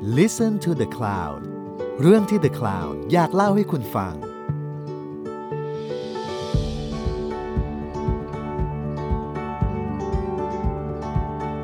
[0.00, 1.40] Listen to the Cloud
[2.00, 4.14] เรื่องที่ The Cloud อยากเล่าให้คุณฟัง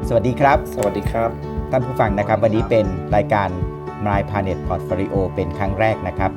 [0.09, 1.31] สวัสดีครับ สวัสดีครับ
[1.71, 2.87] ท่านผู้ฟังนะครับ วันนี้เป็น
[3.17, 3.49] รายการ
[4.07, 6.31] My Planet Portfolio เป็นครั้งแรกนะครับ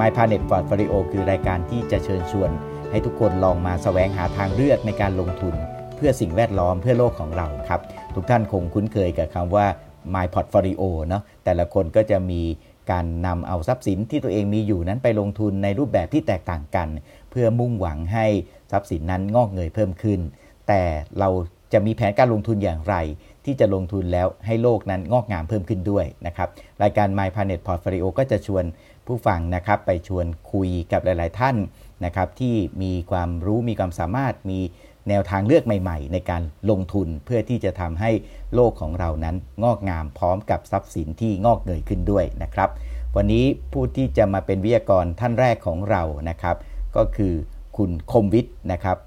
[0.00, 2.50] My Planet Portfolio คือรายการที่จะเชิญชวน
[2.90, 5.54] ให้ทุกคนลองมาแสวงหาทางเลือกในการลงทุน
[5.96, 7.80] เพื่อสิ่งแวดล้อมเพื่อโลกของเราครับ
[8.14, 9.66] ทุกท่านคงคุ้นเคยกับคำว่า
[10.14, 12.42] My Portfolio เนาะแต่ละคนก็จะมี
[12.90, 16.88] การนำเอาทรัพย์สินที่ตัวเองมีอยู่นั้นไปลงทุนในรูปแบบที่แตกต่างกัน
[17.30, 18.26] เพื่อมุ่งหวังให้
[18.72, 20.20] ทรัพย์สินนั้นงอกเงยเพิ่มขึ้น
[20.68, 20.82] แต่
[21.18, 21.28] เรา
[21.72, 22.96] จะมีแผนการลงทุนอย่างไร
[23.44, 26.48] ที่จะลงทุนแล้วให้โลกนั้นงอกงามเพิ่มขึ้นด้วยนะครับ
[26.82, 28.64] รายการ My Planet Portfolio ก็จะชวน
[29.06, 31.56] ผู้ฟังนะครับไปชวนคุยกับหลาย ๆ ท่าน
[32.04, 34.60] นะครับที่มีความรู้มีความสามารถมี
[35.08, 38.10] แนวทางเลือกใหม่ๆ ในการลงทุนเพื่อที่จะทำให้
[38.54, 42.70] โลกของเรานั้นงอกงามพร้อมกับทรัพย์สินที่งอกเงยขึ้นด้วยนะครับ
[43.16, 46.56] วันนี้ผู้ที่จะมาเป็นวิทยากรท่านแรกของเรานะครับ
[46.96, 47.32] ก็คือ
[47.76, 48.98] คุณคมวิทย์นะครับ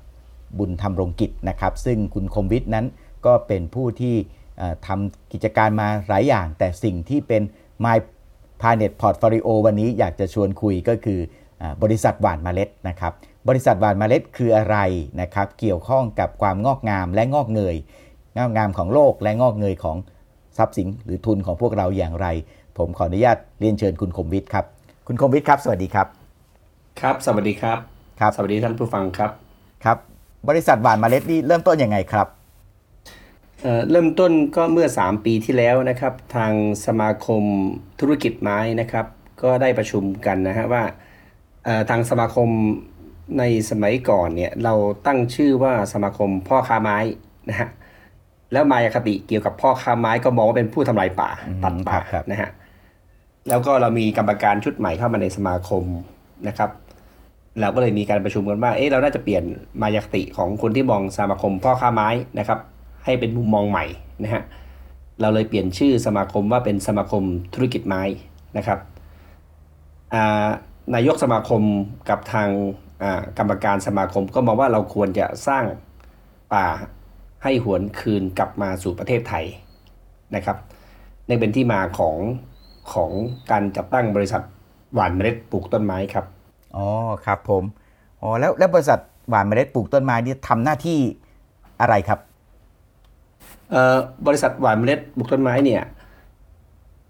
[0.57, 2.85] บุญธรรมรงกิจนะครับ ซึ่งคุณคมวิทย์นั้น
[3.25, 4.15] ก็เป็นผู้ที่
[4.87, 7.41] ทำกิจการมาหลายอย่าง แต่สิ่งที่เป็น
[7.85, 7.97] My
[8.61, 11.19] Planet Portfolio วันนี้อยากจะชวนคุยก็คือ
[11.83, 13.13] บริษัทหวานเมล็ดนะครับ
[13.47, 14.77] บริษัทหว่านเมล็ดคืออะไร
[15.21, 17.75] นะครับ เกี่ยวข้องกับความงอกงามและงอกเงย
[18.37, 19.97] งอกงามของโลกและงอกเงยของ
[20.57, 22.27] ทรัพย์สินหรือทุนของพวกเราอย่างไร
[22.77, 24.65] ผมขออนุญาตเรียนเชิญคุณคมวิทย์ครับ
[25.07, 26.07] คุณคมวิทย์ครับ สวัสดีครับ
[27.01, 27.77] ครับ สวัสดีครับ
[28.19, 29.31] ครับ สวัสดีท่านผู้ฟังครับ
[29.83, 29.97] ครับ
[30.49, 32.27] บริษัทหว่านเมล็ดนี่เริ่มต้นยังไงครับ
[33.61, 36.53] เอ่อเริ่มต้นก็เมื่อ 3 ปีที่แล้วนะครับ ทาง
[36.85, 37.43] สมาคม
[37.99, 39.05] ธุรกิจไม้นะครับ
[39.41, 40.83] ก็ได้ประชุมกันนะฮะว่า
[41.65, 42.49] เอ่อทางสมาคม
[43.37, 44.73] ในสมัยก่อนเนี่ยเรา
[45.05, 46.97] ตั้งชื่อว่าสมาคมพ่อค้าไม้
[47.49, 47.69] นะฮะ
[48.51, 52.49] แล้วมายาคติเกี่ยวกับพ่อค้าไม้ก็มองว่าเป็นผู้ทำลายป่าอืมตัดป่าครับครับนะฮะ
[53.49, 55.83] แล้วก็เรามีกรรมการชุดใหม่เข้ามาในสมาคม
[56.47, 56.69] นะครับ
[57.59, 59.43] เราก็เลยมีการประชุมกันว่า เอ๊ะเราน่าจะเปลี่ยน
[59.81, 62.59] มายาคติของคนที่มองสมาคมพ่อค้าไม้นะครับ
[63.05, 63.85] ให้เป็นมุมมองใหม่
[64.23, 64.43] นะฮะ
[65.21, 67.23] เราเลยเปลี่ยนชื่อสมาคมว่าเป็นสมาคม
[67.53, 68.03] ธุรกิจไม้
[68.57, 68.79] นะครับ
[70.13, 70.47] อ่า
[70.95, 71.61] นายกสมาคม
[72.09, 72.86] กับทางอ่า
[73.37, 75.63] กรรมการสมาคมก็มองว่าเราควรจะสร้าง
[76.53, 76.67] ป่า
[77.43, 79.45] ให้หวนคืนกลับมาสู่ประเทศไทย
[80.35, 80.57] นะครับ
[81.27, 82.17] นี่เป็นที่มาของ
[82.93, 83.11] ของ
[83.51, 84.41] การจัดตั้งบริษัท
[84.93, 86.25] หว่านเมล็ดปลูกต้นไม้ครับ
[86.75, 86.87] อ๋อ
[87.25, 87.63] ครับผม
[88.21, 88.99] อ๋อแล้วแล้วบริษัท
[89.29, 90.99] หว่านเมล็ดปลูกต้นไม้นี่ทำหน้าที่
[91.81, 92.19] อะไรครับ
[93.71, 93.97] เอ่อ
[94.27, 95.83] บริษัทหวานเมล็ดปลูกต้นไม้เนี่ย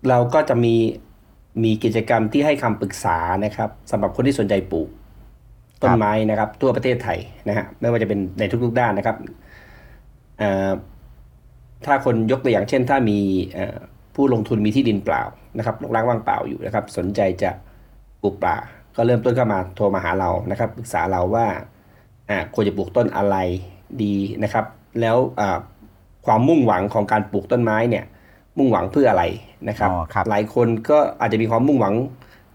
[0.10, 0.76] เราก็จะมี
[1.64, 4.90] มีกิจกรรมที่ให้คำปรึกษานะครับสำหรับคนที่สนใจปลูก
[5.84, 9.18] ต้นไม้นะครับ ทั่วประเทศไทยนะฮะไม่ว่าจะเป็นในทุกๆด้านนะครับ
[10.40, 10.72] เอ่อ
[11.86, 13.20] ถ้าคนยกตัวอย่างเช่น ถ้ามี
[13.54, 13.78] เอ่อ
[14.16, 15.24] ผู้ลงทุนมีที่ดินเปล่า
[15.58, 17.52] นะครับรกร้างว่างเปล่าอยู่นะครับ สนใจจะ
[18.22, 18.56] ปลูกป่า
[18.96, 21.46] ก็เริ่มต้นเข้ามาโทรมาหาเรานะครับปรึกษาเราว่า
[22.30, 23.36] อ่าควรจะปลูกต้นอะไร
[24.04, 24.66] ดีนะครับ
[25.02, 25.58] แล้วอ่า
[26.26, 28.06] ความมุ่งหวังของการปลูกต้นไม้เนี่ย
[28.58, 29.24] มุ่งหวังเพื่ออะไร
[29.70, 31.94] นะครับอ๋อครับหลายคนก็อาจจะมีความมุ่งหวัง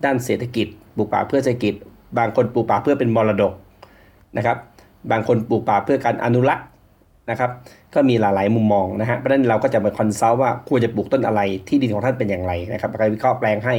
[0.04, 0.66] ด้านเศรษฐกิจ
[0.97, 1.75] ปลูกป่าเพื่อเศรษฐกิจ
[2.19, 3.53] บางคนปลูกป่าเพื่อเป็นมรดก
[4.37, 4.56] นะครับ
[5.11, 6.67] บางคนปลูกป่าเพื่อการอนุรักษ์
[7.31, 7.50] นะครับ
[7.95, 13.75] ก็มีหลายๆ มุมมองนะฮะเพราะฉะนั้นเราก็จะมาคอนซัลท์ว่าควรจะปลูกต้นอะไรที่ดินของท่านเป็นอย่างไรนะครับแล้วก็วิเคราะห์แปลงให้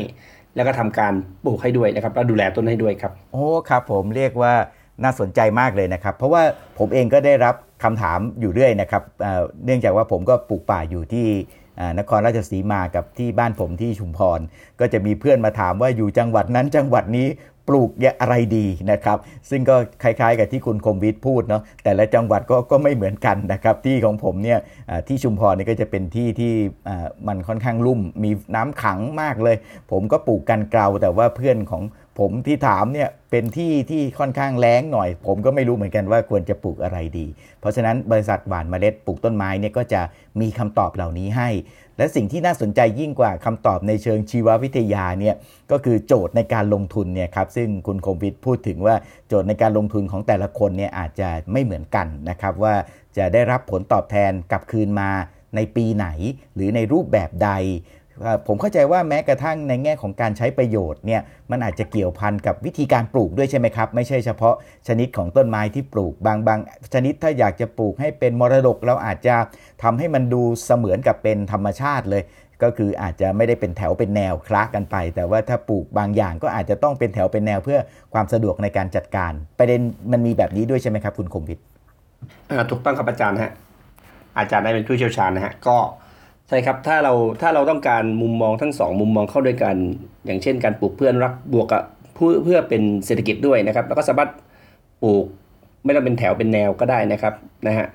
[0.55, 1.13] แล้วก็ทำการ
[1.45, 4.53] ปลูกให้ด้วยนะครับแล้วดูแลต้นให้ด้วยครับโอ้ครับ ผมเรียกว่า
[5.03, 6.43] น่าสนใจมากเลยนะครับ เพราะว่า
[6.79, 9.03] ผมเองก็ได้รับคำถามอยู่เรื่อยนะครับ
[9.65, 11.27] เนื่องจากว่าผมก็ปลูกป่าอยู่ที่
[11.99, 14.39] นครราชสีมากับที่บ้านผมที่ชุมพร
[14.79, 17.27] ก็จะมีเพื่อนมาถามว่าอยู่จังหวัดนั้นจังหวัดนี้
[17.67, 17.89] ปลูก
[18.21, 19.17] อะไรดีนะครับ
[19.49, 24.59] ซึ่งก็คล้ายๆ กับที่คุณคมวิทย์พูดเนาะแต่ละจังหวัดก็ก็ไม่เหมือนกันนะครับ ที่ของผมเนี่ย
[25.07, 26.53] ที่ชุมพรเนี่ยก็จะเป็นที่ที่
[27.27, 29.55] มันค่อนข้างลุ่ม มีน้ำขังมากเลย
[29.91, 31.83] ผมก็ปลูกกันเกลาแต่ว่าเพื่อนของ
[32.19, 37.27] ผมที่ถามเนี่ยเป็นที่ที่ค่อนข้างแล้งหน่อย ผมก็ไม่รู้เหมือนกันว่าควรจะปลูกอะไรดี
[37.59, 40.01] เพราะฉะนั้นบริษัทหว่านเมล็ดปลูกต้นไม้เนี่ยก็จะ
[40.41, 41.49] มีคำตอบเหล่านี้ให้
[41.97, 45.35] และสิ่งที่น่าสนใจยิ่งกว่าคำตอบในเชิงชีววิทยาเนี่ย
[45.71, 48.95] ก็คือโจทย์ในการลงทุนเนี่ยครับซึ่งคุณคมวิทย์พูดถึงว่า
[49.27, 52.75] โจทย์ในการลงทุนของแต่ละคนเนี่ยอาจจะไม่เหมือนกันนะครับว่า
[53.17, 55.09] จะได้รับผลตอบแทนกลับคืนมา
[55.55, 56.07] ในปีไหน
[56.55, 57.51] หรือในรูปแบบใด
[58.47, 61.21] ผมเข้าใจว่าแม้กระทั่งในแง่ของการใช้ประโยชน์เนี่ย
[61.51, 64.55] มันอาจจะเกี่ยวพันกับวิธีการปลูกด้วยใช่ไหมครับ ไม่ใช่เฉพาะ
[64.87, 66.59] ชนิดของต้นไม้ที่ปลูกบางบาง
[66.93, 69.35] ชนิดถ้าอยากจะปลูกให้เป็นมรดกเราอาจจะ
[69.83, 72.23] ทำให้มันดูเสมือนกับเป็นธรรมชาติเลย
[72.63, 77.79] ก็คืออาจจะไม่ได้เป็นแถวเป็นแนวคละกันไป แต่ว่าถ้าปลูกบางอย่างก็อาจจะต้องเป็นแถวเป็นแนวเพื่อ
[78.13, 79.81] ความสะดวกในการจัดการ ประเด็น
[80.11, 81.65] มันมีแบบนี้ด้วยใช่ไหมครับ คุณคมวิทย์
[82.49, 83.51] อ่าถูกต้องครับอาจารย์ฮะ
[84.37, 85.77] อาจารย์ได้เป็นผู้เชี่ยวชาญนะฮะก็
[86.53, 89.75] ช่ครับ ถ้าเราถ้าเราต้องการมุมมองทั้งสองมุมมองเข้าด้วยกัน
[90.25, 91.83] อย่างเช่น การปลูกเพื่อนรักบวกกับ
[92.15, 94.29] เพื่อเพื่อเป็นเศรษฐกิจด้วยนะครับ แล้วก็สามารถ
[95.03, 95.25] ปลูก
[95.83, 97.33] ไม่ต้องเป็นแถวเป็นแนวก็ได้นะครับ
[97.67, 97.87] นะฮะ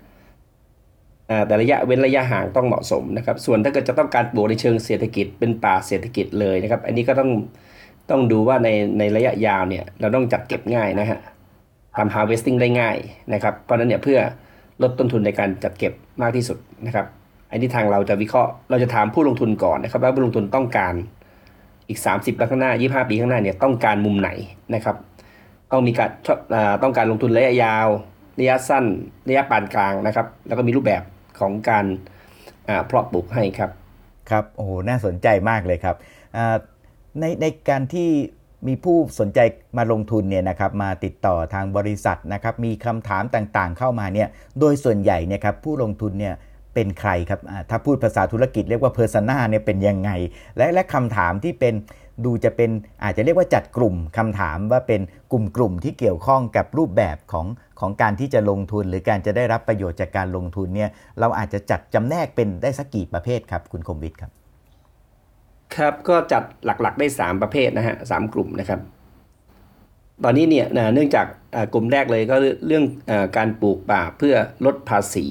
[1.47, 7.31] แต่ระยะเว้นระยะห่างต้องเหมาะสมนะครับ ส่วนถ้าเกิดจะต้องการปลูกในเชิงเศรษฐกิจเป็นป่าเศรษฐกิจเลยนะครับ อันนี้ก็ต้อง
[8.11, 8.69] ต้องดูว่าใน
[8.99, 11.19] ในระยะยาวเนี่ยเราต้องจัดเก็บง่ายนะฮะ
[11.97, 12.97] ทำ harvesting ได้ง่าย
[13.33, 14.19] นะครับ เพราะนั้นเนี่ยเพื่อ
[14.83, 17.07] ลดต้นทุนในการจัดเก็บมากที่สุดนะครับ
[17.51, 20.95] อันนี้ทางเราจะวิเคราะห์เราจะถามผู้ลงทุนก่อนนะครับว่าผู้ลงทุนต้องการ
[21.89, 22.73] อีก 30ปีข้างหน้า
[23.05, 24.31] 25 ปีข้างหน้าเนี่ยต้องการมุมไหน
[24.75, 24.97] นะครับ
[25.73, 26.11] ต้องมีการ
[26.83, 27.87] ต้องการลงทุนระยะยาว
[28.39, 28.85] ระยะสั้น
[29.29, 31.03] ระยะปานกลางนะครับ แล้วก็มีรูปแบบ
[31.41, 31.87] ของการ
[32.87, 33.71] เพาะปลูกให้ครับ
[34.31, 35.97] ครับ โอ้โห น่าสนใจมากเลยครับ
[37.21, 38.09] ในในการที่
[38.69, 39.41] มีผู้สนใจ
[39.79, 44.29] มาลงทุนเนี่ยนะครับมาติดต่อทางบริษัทนะครับมีคำถามต่างๆเข้ามาเนี่ย
[44.61, 46.35] โดยส่วนใหญ่เนี่ยครับผู้ลงทุนเนี่ย
[46.79, 47.41] เป็นใครครับ
[47.71, 50.11] ถ้าพูดภาษาธุรกิจเรียกว่าเพอร์ซนาเนี่ยเป็นยังไง
[50.57, 51.75] และและคำถามที่เป็น
[52.25, 52.71] ดูจะเป็น
[53.05, 55.01] อาจจะเรียกว่าจัดกลุ่มคำถามว่าเป็น
[55.33, 57.47] กลุ่มกลุ่มที่เกี่ยวข้องกับรูปแบบของ
[57.81, 60.91] ของการที่จะลงทุน หรือการจะได้รับประโยชน์จากการลงทุนเนี่ย
[61.21, 64.31] เราอาจจะจัดจำแนกเป็นได้สักกี่ประเภทครับ คุณคมวิทย์ครับ
[65.77, 68.81] ครับก็จัดหลักๆได้ 3 ประเภทนะฮะสกลุ่มนะครับ
[70.25, 71.27] ตอนนี้เนี่ยเนื่องจาก
[71.73, 72.37] กลุ่มแรกเลยก็
[72.67, 72.85] เรื่อง
[73.37, 74.35] การปลูกป่าเพื่อ
[74.65, 75.27] ลดภาษี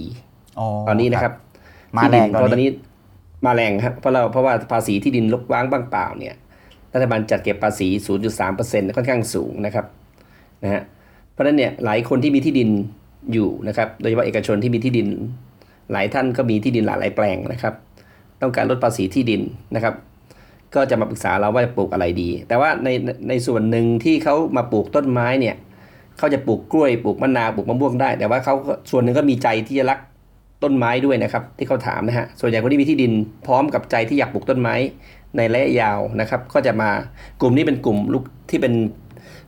[0.87, 1.33] ตอนนี้นะครับ
[1.97, 2.69] มาแรงตอนนี้
[3.45, 6.35] มาแรงครับเพราะเราเพราะว่าภาษีที่ดินลกว้างบ้างเปล่าเนี่ย
[6.93, 7.87] รัฐบาลจัดเก็บภาษี
[8.41, 9.85] 0.3%ค่อนข้างสูงนะครับ
[10.63, 10.81] นะฮะ
[11.31, 12.69] เพราะฉะนั้นเนี่ยหลายคนที่มีที่ดิน
[13.33, 15.07] อยู่นะครับโดยเฉพาะเอกชนที่มีที่ดิน
[15.91, 17.73] หลายท่านก็มีที่ดินหลายหลายแปลงนะครับ
[18.41, 19.41] ต้องการลดภาษีที่ดิน
[19.75, 19.93] นะครับ
[20.75, 22.89] ก็จะมาปรึกษาเราว่าจะปลูกอะไรดี แต่ว่าใน
[23.29, 25.55] ในส่วนหนึ่งที่เขามาปลูกต้นไม้เนี่ย
[26.17, 28.55] เขาจะปลูกกล้วยปลูกมะนาวปลูกมะม่วงได้ แต่ว่าเขา
[28.91, 29.99] ส่วนหนึ่งก็มีใจที่จะรัก
[30.63, 33.11] ต้นไม้ด้วยนะครับ ที่เขาถามนะฮะส่วนใหญ่คนที่มีที่ดิน
[33.45, 34.75] พร้อมกับใจที่อยากปลูกต้นไม้
[35.37, 36.89] ในระยะยาวนะครับ ก็จะมา
[37.41, 38.73] กลุ่มนี้เป็นกลุ่มลูกที่เป็น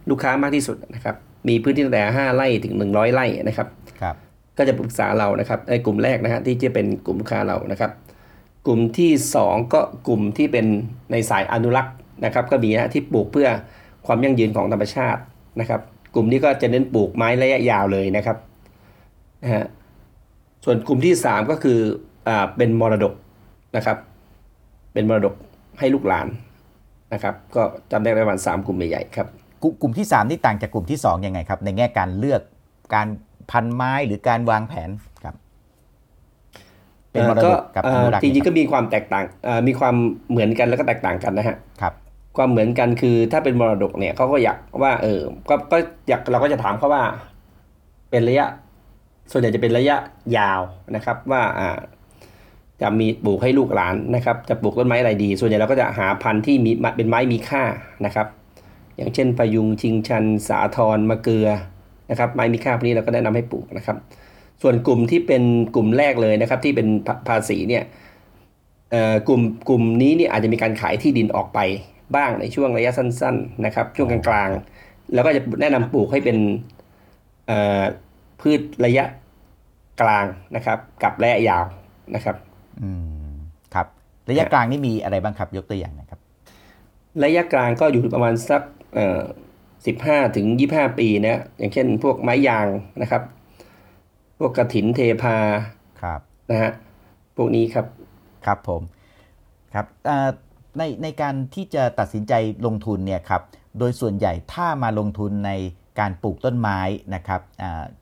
[0.09, 1.15] ลูกค้ามากที่สุดนะครับ
[1.47, 3.67] มีพื้นที่ตั้งแต่ 5 ไร่ถึง 100 ไร่นะครับ
[4.01, 4.15] ครับ
[4.57, 7.91] ก็จะปรึกษาเรานะครับในกลุ่มแรกนะฮะที่จะเป็นกลุ่มลูกค้าเรานะครับ
[8.67, 9.11] กลุ่มที่
[9.43, 10.65] 2 ก็กลุ่มที่เป็น
[11.11, 11.95] ในสายอนุรักษ์
[12.25, 13.47] นะครับ ก็มีนะที่ปลูกเพื่อ
[14.05, 15.21] ความยั่งยืนของธรรมชาติ
[15.59, 15.81] นะครับ
[16.13, 18.37] กลุ่มนี้ก็จะเน้นปลูกไม้ระยะยาวเลยนะครับ
[19.43, 19.63] นะฮะ
[20.65, 21.79] ส่วนกลุ่มที่3ก็คือ
[22.27, 23.13] อ่าเป็นมรดก
[23.75, 23.97] นะครับ
[24.93, 25.33] เป็นมรดก
[25.79, 26.27] ให้ลูกหลาน
[27.13, 27.61] นะครับ ก็
[27.91, 29.27] จำได้ประมาณ3กลุ่มใหญ่ๆครับ
[29.81, 32.41] กลุ่มที่3นี่ต่างจากกลุ่มที่2ยังไงครับ ในแง่การเลือก
[32.95, 33.07] การ
[33.51, 34.89] พันไม้หรือการวางแผน
[35.23, 35.35] ครับ
[37.11, 39.23] เป็นมรดกกับอนุรักษ์จริงๆก็มีความแตกต่าง
[39.67, 39.95] มีความ
[40.29, 41.93] เหมือนกันแล้วก็แตกต่างกันนะฮะครับ
[42.37, 45.77] ความเหมือนกันคือถ้าเป็นมรดกเนี่ยเขาก็อยากว่า เออก็ก็
[46.09, 47.03] อยากเราก็จะถามเขาว่า
[48.09, 48.47] เป็นระยะ
[49.31, 49.97] ส่วนใหญ่จะเป็นระยะ
[50.37, 50.61] ยาว
[50.95, 51.41] นะครับว่า
[52.81, 57.63] จะมีปลูกให้ลูกหลานนะครับ จะปลูกต้นไม้อะไรดี ส่วนใหญ่เราก็จะหาพันธุ์ที่มีเป็นไม้มีค่า
[58.05, 58.27] นะครับ
[58.97, 61.47] อย่างเช่นพยุงชิงชัน สาทรมะเกลือ
[62.11, 63.97] นะครับไม้มีค่าพวกนี้เราก็แนะนำให้ปลูกนะครับ
[64.61, 65.43] ส่วนกลุ่มที่เป็น
[65.75, 66.87] กลุ่มแรกเลยนะครับที่เป็น
[67.27, 67.83] ภาษีเนี่ย
[69.27, 71.59] กลุ่มกลุ่มนี้เนี่ยอาจจะมีการขายที่ดินออกไป
[72.15, 76.37] บ้างในช่วงระยะสั้น ๆ นะครับ ช่วงกลางๆ แล้วก็จะแนะนำปลูกให้เป็น
[78.41, 79.05] พืชระยะ
[80.01, 80.25] กลาง
[80.55, 81.65] นะครับ กับระยะยาว
[82.15, 82.35] นะครับ
[82.81, 82.89] อื
[83.29, 83.31] ม
[83.73, 83.87] ครับ
[84.29, 86.19] ระยะกลางนี่มีอะไรบ้างครับ ยกตัวอย่างนะครับ
[87.23, 88.61] ระยะกลางก็อยู่ประมาณสัก
[88.93, 89.21] เอ่อ
[89.87, 92.67] สิบห้าถึงยี่ห้าปีนะอย่างเช่น พวกไม้ยาง
[93.01, 93.23] นะครับ
[94.39, 95.37] พวกกระถินเทพา
[96.01, 96.19] ครับ
[96.51, 96.71] นะฮะ
[97.35, 97.85] พวกนี้ครับ
[98.45, 98.81] ครับผม
[99.73, 99.85] ครับ
[100.77, 102.33] ในในการที่จะตัดสินใจ
[102.65, 103.41] ลงทุนเนี่ยครับ
[103.79, 105.51] โดยส่วนใหญ่ถ้ามาลงทุนใน
[105.99, 106.79] การปลูกต้นไม้
[107.15, 107.41] นะครับ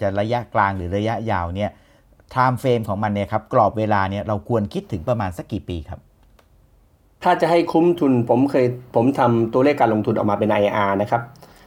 [0.01, 1.71] จะระยะกลางหรือระยะยาวเนี่ย
[2.31, 5.99] timeframe ของมันเนี่ยครับกรอบเวลาเนี่ยเราควรคิดถึงประมาณสักกี่ปีครับ
[7.23, 8.65] ถ้าจะให้คุ้มทุนผมเคย
[8.95, 11.21] ผมทำตัวเลขการลงทุนออกมาเป็น IRR นะครับ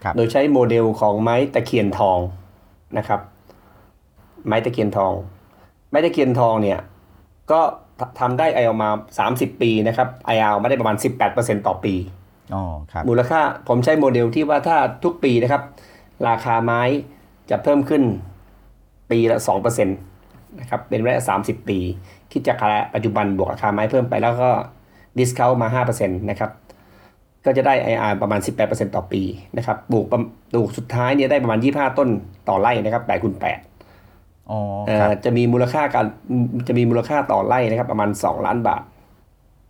[0.07, 2.19] รบโดยใช้โมเดลของไม้ตะเคียนทอง
[2.99, 3.21] นะครับ
[4.47, 5.13] ไม้ตะเคียนทอง
[5.91, 6.79] ไม้ตะเคียนทองเนี่ย
[7.51, 7.61] ก็
[8.21, 8.91] ทำได้ IRR ออกมา
[9.27, 10.97] 30 ปีนะครับ IRR ได้ประมาณ
[11.31, 11.95] 18%ต่อปี
[12.55, 12.63] อ๋อ
[12.93, 15.63] ครับมูลค่าผมใช้โมเดลที่ว่าถ้าทุกปีนะครับ
[16.29, 16.83] ราคาไม้
[17.51, 18.03] จะเพิ่มขึ้น
[19.11, 21.79] ปีละ2%นะครับเป็นระยะ 30 ปี
[22.33, 22.57] คิดจาก
[22.95, 24.51] ปัจจุบันบวกราคาไม้เพิ่มไปแล้วก็
[25.19, 26.51] discount มา 5%นะครับ
[27.45, 29.23] ก็จะได้ IRR ประมาณ 18%ต่อปี
[29.57, 30.15] นะครับปลูกป
[30.57, 32.09] ลูกสุดท้ายเนี่ยได้ประมาณ 25 ต้น
[32.49, 34.61] ต่อไร่นะครับ8คูณ8อ๋อ
[35.25, 36.07] จะมีมูลค่าการ
[36.69, 38.83] จะมีมูลค่าต่อไร่นะครับ ประมาณ 2 ล้านบาท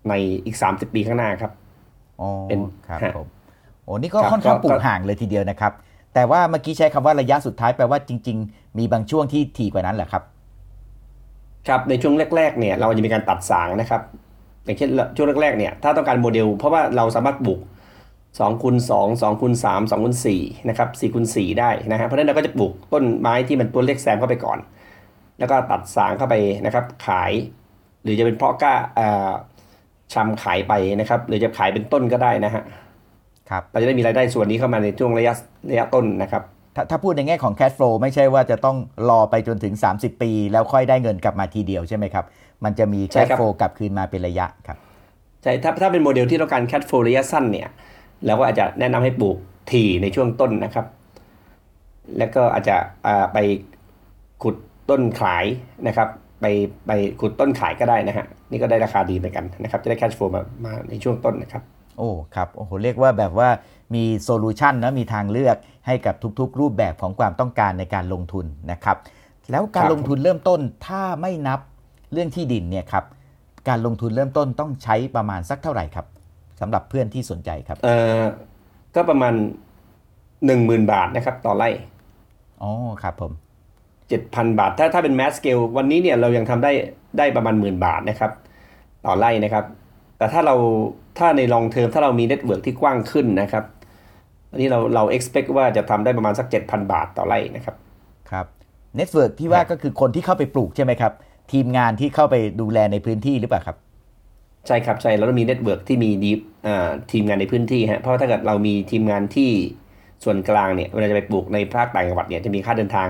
[0.08, 0.12] ใน
[0.44, 1.52] อีก 30 ปีข้างหน้าครับ
[2.20, 3.26] อ๋อเป็นครับผม
[3.84, 5.72] โอ้นี่ก็ค่อนข้างปลูกห่างเลยทีเดียวนะครับ
[6.14, 10.22] แต่ว่าเมื่อกี้ใช้คำว่าระยะสุดท้ายแปลว่าจริง ๆ มีบางช่วงที่ถี่กว่านั้นแหละครับ
[11.68, 14.02] ครับในช่วงแรกๆเนี่ยเราจะมีการตัดสางนะครับ
[14.64, 17.60] อย่างเช่นช่วงแรกๆเนี่ยถ้าต้องการโมเดล เพราะว่าเราสามารถปลูก
[18.10, 24.58] 2คูณ2 2คูณ3 2คูณ4นะครับ4คูณ4ได้นะฮะเพราะฉะนั้นเราก็จะปลูกต้นไม้ที่มันตัวเล็กแซมเข้าไปก่อน
[25.38, 26.34] แล้วก็ตัดสางเข้าไป
[26.66, 27.32] นะครับ ขาย
[28.02, 28.74] หรือจะเป็นเพาะกล้า
[30.12, 32.62] ชำขายไปนะครับ หรือจะขายเป็นต้นก็ได้นะฮะ
[33.50, 35.32] ครับเราจะได้มีรายได้ส่วนนี้เข้ามาในช่วงระยะ
[35.68, 36.42] ระยะต้นนะครับ
[36.76, 38.76] ถ้าถ้าพูดในแง่ของ cash flow ไม่ใช่ว่าจะต้อง
[39.10, 42.24] รอไปจนถึง 30 ปี แล้วค่อยได้เงินกลับมาทีเดียวใช่ไหมครับ
[42.64, 44.78] มันจะมีใช่ cash ครับ flow กลับคืนมาเป็นระยะครับ
[45.42, 47.68] ใช่ถ้าถ้าเป็นโมเดลที่ต้องการแค h โฟระยะสั้นเนี่ย
[48.26, 49.36] เราก็อาจจะแนะนำให้ปลูก
[49.70, 50.86] ถี่ในช่วงต้นนะครับ
[52.18, 52.76] แล้วก็อาจจะ
[53.06, 53.38] อ่าไป
[54.42, 54.56] ขุด
[54.90, 55.44] ต้นขาย
[55.86, 56.08] นะครับ
[56.40, 56.46] ไป
[56.86, 61.62] ไปขุดต้นขายก็ได้นะฮะนี่ก็ได้ราคาดีเหมือนกันนะครับ จะได้แค h โฟมามาในช่วงต้นนะครับ
[61.98, 63.48] โอ้ครับโอ้โหเรียกว่าแบบว่า
[63.94, 65.56] มีโซลูชันนะมีทางเลือก
[65.86, 68.96] ให้กับทุกๆ รูปแบบของความต้องการในการลงทุนนะครับ
[69.50, 71.60] แล้วการครับลงทุนเริ่มต้นถ้าไม่นับ
[72.12, 73.04] เรื่องที่ดินเนี่ยครับ
[73.68, 76.06] การลงทุนเริ่มต้นต้องใช้ประมาณสักเท่าไหร่ครับ
[76.60, 78.20] สำหรับเพื่อนที่สนใจครับเอ่อ
[78.94, 79.34] ก็ประมาณ
[80.12, 81.68] 10,000 บาทนะครับต่อไร่
[82.62, 83.32] อ๋อครับผม
[83.96, 86.72] 7,000 บาท ถ้าถ้าเป็น mass scale วันนี้เนี่ยเรายังทำได้
[87.18, 88.32] ได้ประมาณหมื่นบาทนะครับ
[89.06, 89.64] ต่อไร่นะครับ
[90.18, 90.54] แต่ถ้าเรา
[91.18, 93.64] ถ้าใน long term ถ้าเรามี network ที่กว้างขึ้นนะครับ
[94.50, 97.76] อันนี้เราเรา expect ว่าจะทำได้ประมาณสัก 7,000 บาทต่อไร่นะครับ
[98.30, 98.46] ครับ
[98.96, 101.12] network ที่ว่าครับก็คือคนที่เข้าไปปลูกใช่ไหมครับ
[101.52, 103.76] ทีมงานที่เข้าไปดูแลในพื้นที่หรือเปล่าครับ
[104.66, 106.32] ใช่ครับใช่เราต้องมี network ที่มีดี
[106.66, 109.50] อ่าทีมงานในพื้นที่ฮะเพราะว่าถ้าเกิดเรามีทีมงานที่
[110.24, 113.08] ส่วนกลางเนี่ยเวลาจะไปปลูกในภาคต่างจังหวัดเนี่ยจะมีค่าเดินทาง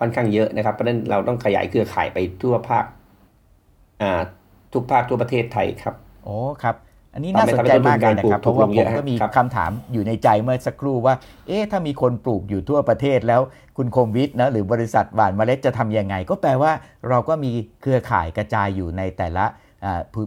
[0.00, 2.84] ค่อนข้างเยอะนะครับเพราะฉะนั้นเราต้องขยายเครือข่ายไปทั่วภาค
[4.02, 4.20] อ่า
[4.72, 6.76] ทุกภาคทั่วประเทศไทยครับโอ้ครับ
[7.14, 11.14] อันนี้น่าสนใจมากเลยนะครับเพทำให้ต้นทุนการปลูกถูกลงผเยอะครับ ผมก็มีคำถามอยู่ในใจเมื่อสักครู่ว่า
[11.48, 13.40] เอ๊ะถ้ามีคนปลูกอยู่ทั่วประเทศแล้ว
[13.76, 16.72] คุณคมวิทย์นะหรือบริษัทหว่านเมล็ดจะทำยังไง ก็แปลว่า
[17.08, 17.52] เราก็มี
[17.82, 19.69] เครือข่ายกระจายอยู่ในแต่ละอ่า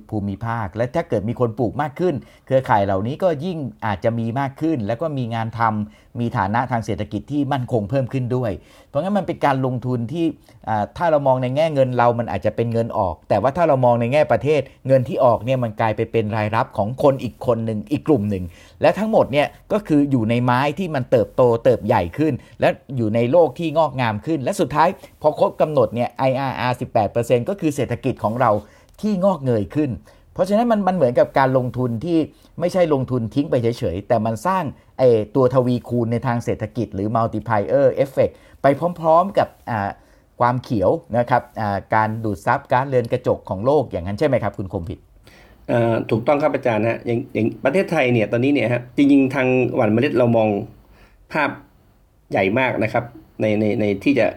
[0.10, 8.52] ภูมิภาค และถ้าเกิดมีคนปลูกมากขึ้น เครือข่ายเหล่านี้ก็ยิ่งอาจจะมีมากขึ้น แล้วก็มีงานทำมีฐานะทางเศรษฐกิจที่มั่นคงเพิ่มขึ้นด้วย
[8.90, 10.26] เพราะงั้นมันเป็นการลงทุนที่
[10.98, 18.44] ถ้าเรามองในแง่เงินเรามันอาจจะเป็นเงินออก แต่ว่าถ้าเรามองในแง่ประเทศ เงินที่ออกเนี่ยมันกลายไปเป็นรายรับของคนอีกคนหนึ่งอีกกลุ่มหนึ่ง
[18.82, 24.90] และทั้งหมดเนี่ยก็คืออยู่ในไม้ที่มันเติบโตเติบใหญ่ขึ้น และอยู่ในโลกที่งอกงามขึ้น และสุดท้าย
[25.22, 26.74] พอครบกำหนดเนี่ย IRR
[27.12, 28.52] 18%ก็คือเศรษฐกิจของเรา
[29.04, 29.92] ที่งอกเงยขึ้น
[30.34, 32.18] เพราะฉะนั้นมันมันเหมือนกับการลงทุนที่
[32.60, 34.64] ไม่ใช่ลงทุนทิ้งไปเฉยๆ แต่มันสร้าง
[35.00, 38.66] ไอ้ตัวทวีคูณในทางเศรษฐกิจหรือ multiplier effect ไป
[39.00, 39.48] พร้อมๆกับ
[40.40, 41.42] ความเขียวนะครับ
[41.96, 45.00] การดูดซับการเรือนกระจกของโลกอย่างนั้นใช่ไหมครับคุณคมพิษ
[45.70, 50.50] เอ่อถูกต้องครับอาจารย์ฮะอย่างอย่างประเทศไทยเนี่ยตอนนี้เนี่ยฮะจริงๆทางหว่านเมล็ดเรามอง
[51.34, 51.50] ภาพ
[52.32, 53.04] ใหญ่มากนะครับ
[53.42, 54.28] ในในในที่จะ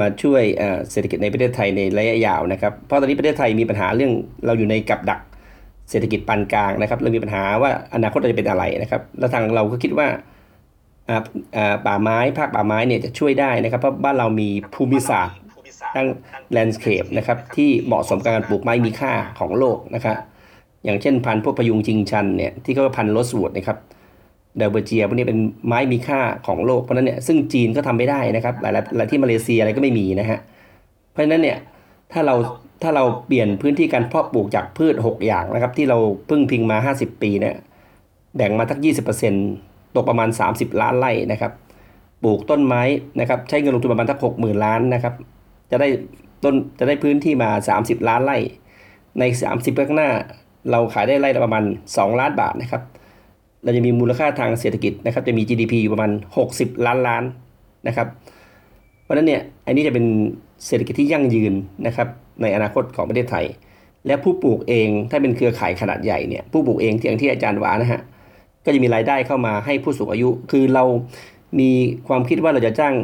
[0.00, 0.42] มาช่วย
[0.90, 4.12] เศรษฐกิจในประเทศไทยในระยะยาวนะครับเพราะตอนนี้ประเทศไทยมีปัญหาเรื่อง
[4.46, 5.20] เราอยู่ในกับดัก
[5.90, 10.08] เศรษฐกิจปานกลางนะครับเรามีปัญหาว่าอนาคตเราจะเป็นอะไรนะครับ แล้วทางเราก็คิดว่า
[11.86, 15.36] ป่าไม้ภาคป่าไม้เนี่ยจะช่วยได้นะครับ เพราะบ้านเรามีภูมิศาสตร์
[15.94, 16.06] ทั้ง
[16.52, 20.16] แลนด์สเคปนะครับที่เหมาะสมกับการปลูกไม้มีค่าของโลกนะครับ
[20.84, 23.78] อย่างเช่นพันธุ์พวกพยุงจิงชันเนี่ยที่เขาพันธุ์โรสวูดนะครับ
[24.60, 30.38] ดลเบอร์เจียพวกนี้เป็นไม้มีค่าของโลกเพราะนั้นเนี่ยซึ่งจีนก็ทำไม่ได้นะครับหลายๆหลายที่มาเลเซียอะไรก็ไม่มีนะฮะ
[31.10, 31.58] เพราะฉะนั้นเนี่ย
[32.12, 32.34] ถ้าเรา
[32.82, 37.54] ถ้าเราเปลี่ยนพื้นที่การเพาะปลูกจากพืช 6 อย่างนะครับที่เราพึ่งพิงมา 50 ปีเนี่ย
[38.36, 38.78] แบ่งมาทัก
[39.36, 41.52] 20%ตกประมาณ 30 ล้านไร่นะครับ
[42.22, 42.82] ปลูกต้นไม้
[43.20, 45.14] นะครับใช้เงินลงทุนประมาณทัก60,000ล้านนะครับ
[45.70, 45.88] จะได้
[46.44, 48.36] ต้นจะได้พื้นที่มา 30 ล้านไร่
[49.18, 50.10] ใน 30ปีข้างหน้า
[50.70, 52.82] เราขายได้ไร่ละประมาณ 2 ล้านบาทนะครับ
[53.64, 56.10] เราจะมีมูลค่าทางเศรษฐกิจนะครับ จะมี GDP อยู่ประมาณ
[56.48, 57.24] 60 ล้านล้าน
[57.88, 58.06] นะครับ
[59.02, 60.06] เพราะนั้นเนี่ยอันนี้จะเป็น
[60.66, 61.54] เศรษฐกิจที่ยั่งยืน
[61.86, 62.08] นะครับ
[62.42, 63.44] ในอนาคตของประเทศไทย
[64.06, 68.00] และผู้ปลูกเองถ้าเป็นเครือข่ายขนาดใหญ่เนี่ยผู้ปลูกเองที่อย่างที่อาจารย์วานะฮะ
[68.64, 70.84] ก็จะมีรายได้เข้ามาให้ผู้สูงอายุ คือเรา
[71.60, 71.70] มี
[72.08, 72.94] ความคิดว่าเราจะจ้าง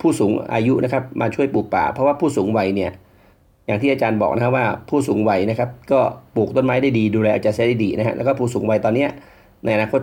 [0.00, 2.90] ผู้สูงอายุนะครับมาช่วยปลูกป่า เพราะว่าผู้สูงวัยเนี่ย
[3.66, 6.00] อย่างที่อาจารย์บอกนะครับว่าผู้สูงวัยนะครับ ก็
[6.36, 9.10] ปลูกต้นไม้ได้ดีดูแลอาจจะใช้ได้ดีนะฮะแล้วก็ผู้สูงวัยตอนเนี้ย
[9.66, 10.00] ในอนาคต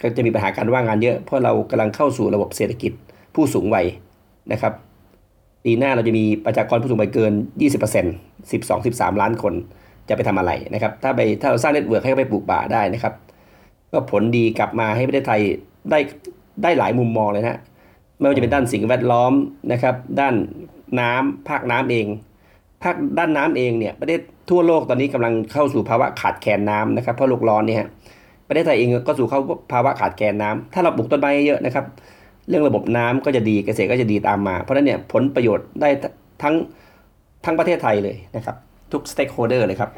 [0.00, 2.92] ก็จะมีปัญหาการว่างงานเยอะ เพราะเรากำลังเข้าสู่ระบบเศรษฐกิจ
[3.34, 3.86] ผู้สูงวัย
[4.52, 4.72] นะครับ
[5.64, 7.32] ปีหน้าเราจะมีประชากรผู้สูงวัยเกิน
[7.90, 9.54] 20% 12 13 ล้านคน
[10.08, 13.14] จะไปทำอะไรนะครับ ถ้าไปถ้าเราสร้าง network ให้เขาไปปลูกป่าได้นะครับ
[13.92, 15.40] ก็ผลดีกลับมาให้ประเทศไทย
[15.90, 15.98] ได้
[16.62, 17.58] ได้หลายมุมมองเลยนะ
[18.18, 19.32] ไม่ว่าจะเป็นด้านสิ่งแวดล้อม
[19.72, 20.34] นะครับ ด้าน
[21.00, 22.06] น้ำภาคน้ำเอง
[22.82, 24.20] ภาคด้านน้ำเองเนี่ยประเทศ
[24.50, 27.88] ทั่วโลกตอนนี้กำลังเข้าสู่ภาวะขาดแคลนน้ำนะครับเพราะโลกร้อนเนี่ยฮะ
[28.52, 29.40] ประเทศไทยเองก็สู่เข้า
[29.72, 31.84] ภาวะขาดแคลนน้ำถ้าเราปลูกต้นไม้เยอะนะครับ
[32.48, 35.88] เรื่องระบบน้ำก็จะดีเกษตรก็จะดีตามมา เพราะฉะนั้นเนี่ยผลประโยชน์ได้
[36.42, 36.54] ทั้ง
[37.44, 38.56] ทั้งประเทศไทยเลยนะครับ
[38.92, 39.90] ทุกสเต็กโฮเดอร์เลยครับ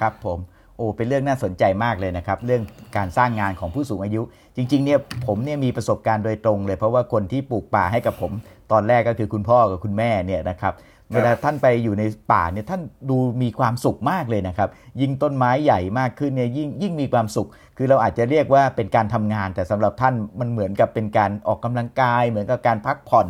[0.00, 0.38] ครับผม
[0.76, 2.62] โอ้เป็นเรื่องน่าสนใจมากเลยนะครับ เรื่อง
[2.96, 4.22] การสร้างงานของผู้สูงอายุ
[4.56, 8.32] จริงๆเนี่ยผมเนี่ยมีประสบการณ์โดยตรงเลย เพราะว่าคนที่ปลูกป่าให้กับผม
[8.72, 10.74] ตอนแรกก็คือคุณพ่อกับคุณแม่เนี่ยนะครับ
[11.14, 12.02] เวลาท่านไปอยู่ใน
[12.32, 12.80] ป่าเนี่ยท่าน
[13.10, 14.68] ดูมีความสุขมากเลยนะครับ
[15.00, 23.26] ยิ่งต้นไม้ใหญ่มากขึ้นเนี่ยยิ่งยิ่งมีความสุข คือเราอาจจะเรียกว่าเป็นการทำงาน แต่สำหรับท่านมันเหมือนกับเป็นการออกกำลังกาย เหมือนกับการพักผ่อน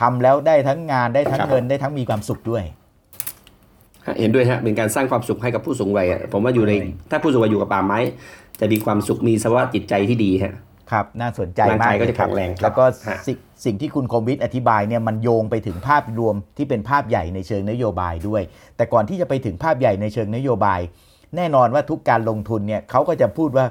[0.00, 2.64] ทำแล้วได้ทั้งงานได้ทั้งครับเงินได้ทั้งมีความสุขด้วย
[4.06, 6.72] ฮะเห็นด้วยฮะเป็นการสร้างความสุขให้กับผู้สูงวัยอะผมว่าอยู่ใน
[7.10, 7.98] ถ้าผู้สูงวัยอยู่กับป่าไม้
[8.60, 10.54] จะมีความสุขมีสภาวะจิตใจที่ดีฮะ
[10.92, 13.32] ครับน่าสนใจร่างมากกายก็เลยจะครับแข็งแรงครับแล้วก็ฮะสิ
[13.64, 18.42] สิ่งที่คุณคมวิทย์อธิบายเนี่ยมันโยงไปถึงภาพรวมที่เป็นภาพใหญ่ในเชิงนโยบายด้วย
[18.76, 20.80] แต่ก่อนที่จะไปถึงภาพใหญ่ในเชิงนโยบาย
[21.36, 23.66] แน่นอนว่าทุกการลงทุนเนี่ยเขาก็จะพูดว่า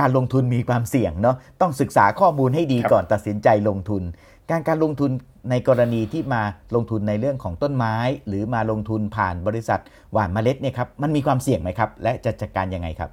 [0.00, 4.02] การลงทุนมีความเสี่ยงเนาะต้องศึกษาข้อมูลให้ดีก่อนตัดสินใจลงทุน
[4.50, 5.10] การการลงทุน
[5.50, 6.42] ในกรณีที่มา
[6.74, 7.94] ลงทุนในเรื่องของต้นไม้
[8.28, 9.80] หรือมาลงทุนผ่านบริษัท
[10.12, 13.10] หว่านเมล็ดเนี่ยครับมันมีความเสี่ยงไหมครับ และจะจัดการยังไงครับ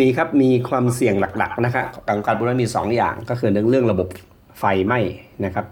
[0.00, 4.08] มีครับมีความเสี่ยงหลักๆนะครับของการปลูกไม้มี 2 อย่างก็คือเรื่องระบบ
[4.58, 5.00] ไฟไหม้
[5.44, 5.66] นะครับ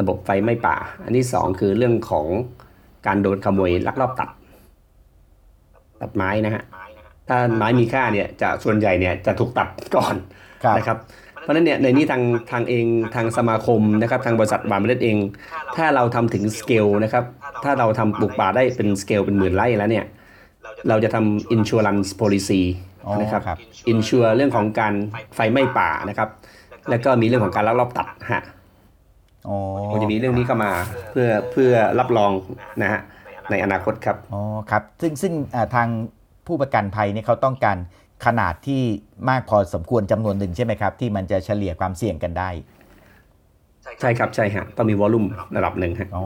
[0.00, 2.26] ระบบไฟไหม้ป่า อันที่ 2 คือเรื่องของ
[3.06, 4.30] การโดนขโมยลักลอบตัด
[6.00, 6.62] ตัดไม้นะฮะ
[7.28, 10.14] ถ้าไม้มีค่าเนี่ยจะส่วนใหญ่เนี่ยจะถูกตัดก่อน
[10.64, 10.98] ครับนะครับ
[11.42, 15.16] เพราะฉะนั้นเนี่ยในนี้ทางทางเองทางสมาคมนะครับทางบริษัทหวานเมล็ดเอง
[15.76, 17.24] ถ้าเราทำถึงสเกลนะครับ
[17.64, 20.04] ถ้าเราทำปลูกป่าได้เป็นสเกลเป็นหมื่นไร่แล้วเนี่ย
[20.88, 22.89] เราจะทำ insurance policy อ๋อ
[23.20, 24.94] นะครับครับอินชัวเรื่องของการ
[25.34, 26.28] ไฟไหม้ป่านะครับ
[26.90, 28.42] แล้วก็มีเรื่องของการลักลอบตัดฮะ
[29.48, 29.56] อ๋อ
[29.92, 30.70] มันจะมีเรื่องนี้เข้ามา
[31.10, 32.30] เพื่อเพื่อรับรอง
[32.82, 33.00] นะฮะ
[33.50, 35.88] ในอนาคตครับอ๋อครับซึ่งซึ่งอ่าทาง
[36.46, 37.76] ผู้ประกันภัยเนี่ยเขาต้องการ
[38.26, 38.82] ขนาดที่
[39.28, 42.50] มากพอสมควรจำนวนหนึ่งใช่ไหมครับ ที่มันจะเฉลี่ยความเสี่ยงกันได้
[44.00, 45.24] ใช่ครับใช่ฮะต้องมีวอลลุ่ม
[45.56, 46.24] ระดับหนึ่งฮะอ๋อ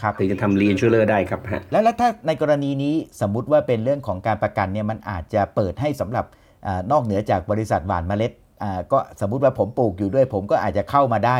[0.00, 6.24] ครับถึงจะทำรีอินชัวเลอร์ได้ครับฮะแล้วแล้วถ้าในกรณีนี้สมมุติว่าเป็นเรื่องของการประกันเนี่ยมันอาจจะเปิดให้สำหรับ
[6.66, 11.36] อานอกเหนือจากบริษัทหว่านเมล็ดอ่าก็สมมุติว่าผมปลูกอยู่ด้วย ผมก็อาจจะเข้ามาได้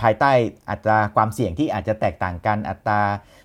[0.00, 0.32] ภายใต้
[0.70, 3.00] อัตราความเสี่ยงที่อาจจะแตกต่างกัน อัตรา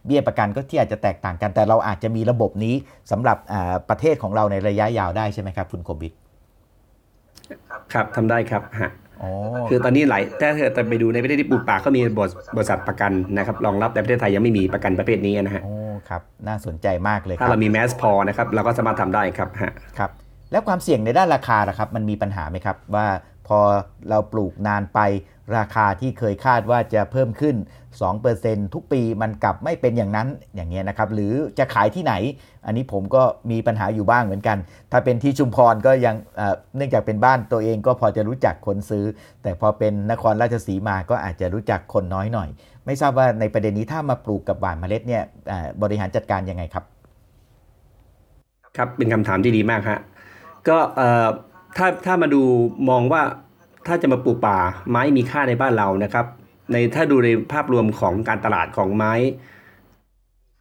[0.06, 2.76] เบี้ยประกันก็ที่อาจจะแตกต่างกัน แต่เราอาจจะมีระบบนี้
[3.12, 6.14] สำหรับอ่าประเทศของเราในระยะยาวได้ใช่ไหมครับคุณโคบิด
[7.94, 9.03] ครับทำได้ครับฮะอ๋อ
[9.70, 12.02] คือตอนนี้หลายถ้าเกิดไปดูในประเทศที่ปลูกป่าก็มี
[12.58, 15.74] บริษัทประกันนะครับรองรับแต่ประเทศไทยยังไม่มีประกันประเภทนี้นะฮะโอ้
[16.10, 20.12] ครับน่าสนใจมากเลยคถ้ารับเรามีแมสพอนะครับเราก็สามารถทำได้ครับฮะครับ
[20.52, 23.06] แล้วความเสี่ยงในด้านราคาล่ะครับ มันมีปัญหาไหมครับว่า
[23.48, 23.60] พอ
[24.10, 25.00] เราปลูกนานไป
[25.58, 27.56] ราคาที่เคยคาดว่าจะเพิ่มขึ้น
[28.16, 32.14] 2%ทุกปีมันกลับไม่เป็นอย่างนั้นอย่างเงี้ยนะครับ หรือจะขายที่ไหน
[32.66, 34.58] อันนี้ผมก็มีปัญหาอยู่บ้างเหมือนกัน
[34.92, 36.16] ถ้าเป็นที่ชุมพรก็ยัง
[36.76, 39.06] เนื่องจากเป็นบ้านตัวเองก็พอจะรู้จักคนซื้อ
[39.44, 42.50] แต่พอเป็นนครราชสีมาก็อาจจะรู้จักคนน้อยหน่อย
[42.86, 45.24] ไม่ทราบว่าในประเด็นนี้ถ้ามาปลูกกับหว่านเมล็ดเนี่ย
[45.82, 46.84] บริหารจัดการยังไงครับ
[48.78, 50.00] ครับเป็นคำถามที่ดีมากฮะ
[50.68, 51.28] ก็เอ่อ
[51.78, 52.42] ถ้าถ้ามาดู
[52.90, 53.22] มองว่า
[53.88, 54.58] ถ้าจะมาปลูกป่า
[54.90, 56.26] ไม้มีค่าในบ้านเรานะครับ
[56.72, 59.14] ในถ้าดูในภาพรวมของการตลาดของไม้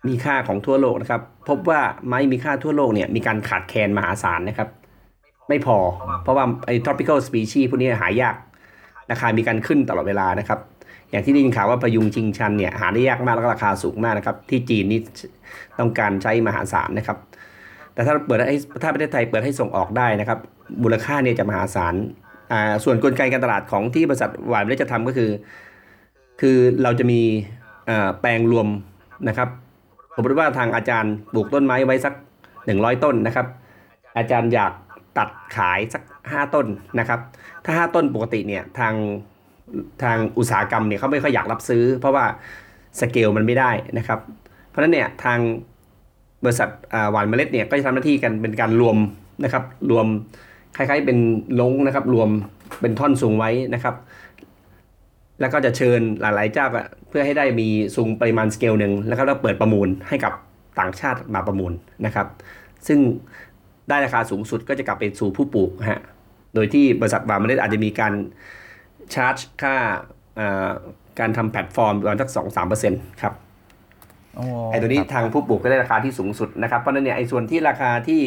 [0.09, 4.69] มีค่าของทั่วโลกนะครับ พบว่าไม้มีค่าทั่วโลกเนี่ยมีการขาดแคลนมหาศาลนะครับ
[5.49, 5.79] ไม่พอ
[6.23, 8.37] เพราะว่าไอ้ tropical species พวกนี้หายาก
[9.11, 10.61] ราคามีการขึ้นตลอดเวลานะครับ
[11.11, 15.01] อย่างที่ได้ยินข่าวว่าประยุงชิงชันเนี่ยหาได้ยากมากแล้วก็ราคาสูงมากนะครับ ที่จีนนี่
[15.79, 17.19] ต้องการใช้มหาศาลนะครับ
[17.95, 20.39] แต่ถ้าเปิดให้ถ้าประเทศไทยเปิดให้ส่งออกได้นะครับ
[20.83, 21.95] มูลค่าเนี่ยจะมหาศาล
[22.53, 25.31] อ่าส่วนกลไกการตลาดของที่บริษัทหวานเมล็ดจะทำก็คือ
[26.41, 27.21] คือเราจะมี
[27.89, 28.69] อ่าแปลงรวม
[29.29, 29.49] นะครับ
[30.15, 32.15] สมมติว่าทางอาจารย์ปลูกต้นไม้ไว้สัก
[32.59, 33.47] 100 ต้นนะครับ
[34.17, 34.73] อาจารย์อยาก
[35.19, 36.67] ตัดขายสัก 5 ต้น
[36.99, 37.21] นะครับ
[37.65, 38.95] ถ้า 5 ต้นปกติเนี่ยทาง
[40.03, 42.25] ทางอุตสาหกรรมเนี่ยเขาไม่ค่อยอยากรับซื้อ เพราะว่า
[43.01, 44.21] สเกลมันไม่ได้นะครับ
[44.69, 45.39] เพราะนั้นเนี่ยทาง
[46.45, 48.97] บริษัทอ่าหว่านเมล็ดเนี่ยก็จะทำหน้าที่กันเป็นการรวม
[49.45, 50.07] นะครับรวม
[50.77, 51.19] คล้ายๆเป็น
[51.61, 52.29] ล้งนะครับ รวม
[52.81, 53.95] เป็นท่อนซุงไว้นะครับ
[55.41, 56.67] แล้วก็จะเชิญหลายๆเจ้า
[57.09, 60.33] เพื่อให้ได้มีซุงปริมาณสเกลหนึ่งแล้วก็เราเปิดประมูลให้กับ
[60.81, 61.73] ต่างชาติมาประมูล
[62.07, 62.27] นะครับ
[62.87, 62.99] ซึ่ง
[63.89, 66.03] ได้ราคาสูงสุดก็จะกลับไปสู่ผู้ปลูกฮะ
[66.55, 68.13] โดยที่บริษัทหว่านเมล็ดอาจจะมีการ
[69.15, 69.75] ชาร์จค่า
[70.39, 70.71] อ่า
[71.21, 73.35] การทำแพลตฟอร์มประมาณสักสองสามเปอร์เซ็นต์ครับ
[74.71, 78.21] ไอ้ตัวนี้ทางผู้ปลูกก็ได้ราคาที่สูงสุดนะครับ เพราะฉะนั้นเนี่ยไอ้ส่วนที่ราคาที่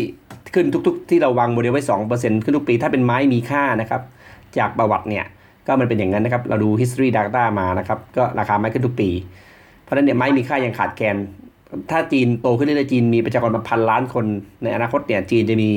[0.55, 4.01] ขึ้นทุก ๆ ที่เราวางโมเดลไว้สองเปอร์เซ็นต์ขึ้นทุกปี ถ้าเป็นไม้มีค่านะครับ
[4.57, 5.25] จากประวัติเนี่ย
[5.67, 9.09] ก็มันเป็นอย่างนั้นนะครับ เราดู history data มานะครับ ก็ราคาไม้ขึ้นทุกปี
[9.83, 11.15] เพราะฉะนั้นเนี่ยไม้มีค่ายังขาดแคลน
[11.91, 14.25] ถ้าจีนโตขึ้นเรื่อยๆจีนมีประชากรมาพันล้านคน
[14.63, 15.71] ในอนาคตเนี่ยจีนจะมี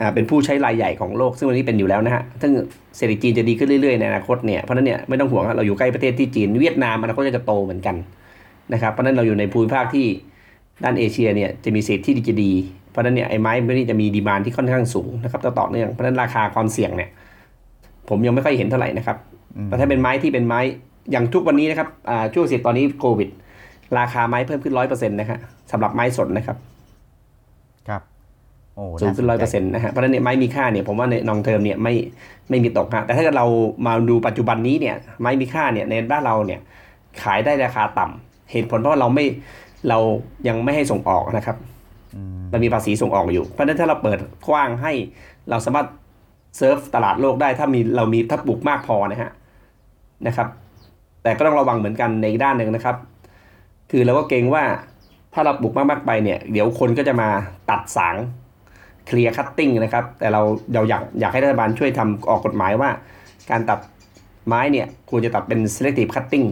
[0.00, 2.52] อ่าเป็นผู้ใช้รายใหญ่ของโลก ซึ่งวันนี้เป็นอยู่แล้วนะฮะซึ่ง
[2.96, 7.96] เศรษฐกิจจีนจะดีขึ้นเรื่อยๆในอนาคตเนี่ยเพราะฉะนั้นเนี่ยไม่ต้องห่วงครับเราอยู่ใกล้ประเทศที่จีนเวียดนามอนาคตก็จะโตเหมือนกัน
[8.72, 10.06] นะครับเพราะฉะนั้นเราอยู่ในภูมิภาคที่
[10.84, 12.52] ด้านเอเชียเนี่ยจะมีเศษที่ดีจะดี
[12.90, 17.10] เพราะฉะนั้นเนี่ยไอ้ไม้พวกนี้จะมีดีมานที่ค่อนข้างสูงนะครับต่อเนื่องเพราะฉะนั้นราคาความเสี่ยงเนี่ย
[18.08, 19.16] ผมยังไม่ค่อยเห็นเท่าไหร่นะครับ
[19.66, 20.60] แต่ถ้าเป็นไม้ที่เป็นไม้
[21.10, 23.28] อย่างทุกวันนี้นะครับอ่าช่วงเสียตอนนี้โควิด
[23.98, 25.38] ราคาไม้เพิ่มขึ้นร้อยเปอร์เซ็นต์นะครับ
[25.72, 26.56] สำหรับไม้สดนะครับ
[27.88, 28.02] ครับ
[28.76, 31.94] โอ้สูงขึ้นร้อยเปอร์เซ็นต์นะฮะเพราะฉะนั้นเนี่ยไม้มีค่าเนี่ยผมว่าในนองเทอมเนี่ยไม่
[32.50, 33.46] ไม่มีตกฮะแต่ถ้าเกิดเรา
[33.86, 36.60] มาดูปัจจุบันนี้เนี่ยไม้มีค่าเนี่ยในบ้านเราเนี่ย
[37.22, 39.24] ขายได้ราคาต่ำ เหตุผลเพราะว่าเราไม่
[39.88, 39.98] เรา
[40.48, 41.56] ยังไม่ให้ส่งออกนะครับ
[42.50, 44.92] เรามีภาษีส่งออกอยู่ เพราะฉะนั้นถ้าเราเปิดกว้างให้
[45.50, 45.88] เราสามารถ
[46.56, 49.30] เซิร์ฟตลาดโลกได้ถ้ามีเรามีถ้าปลูกมากพอนะฮะ
[50.26, 50.48] นะครับ
[51.22, 52.96] แต่ก็ต้องระวังเหมือนกันในอีกด้านหนึ่งนะครับ
[53.90, 54.64] คือเราก็เกรงว่า
[55.34, 57.28] ถ้าเราปลูกมากๆไปเนี่ย เดี๋ยวคนก็จะมา
[57.70, 58.16] ตัดสาง
[59.06, 60.42] clear cutting นะครับ แต่เรา
[60.74, 62.90] เราอยากอยากให้รัฐบาลช่วยทำออกกฎหมายว่า
[63.50, 63.78] การตัด
[64.46, 66.46] ไม้เนี่ยควรจะตัดเป็น selective cutting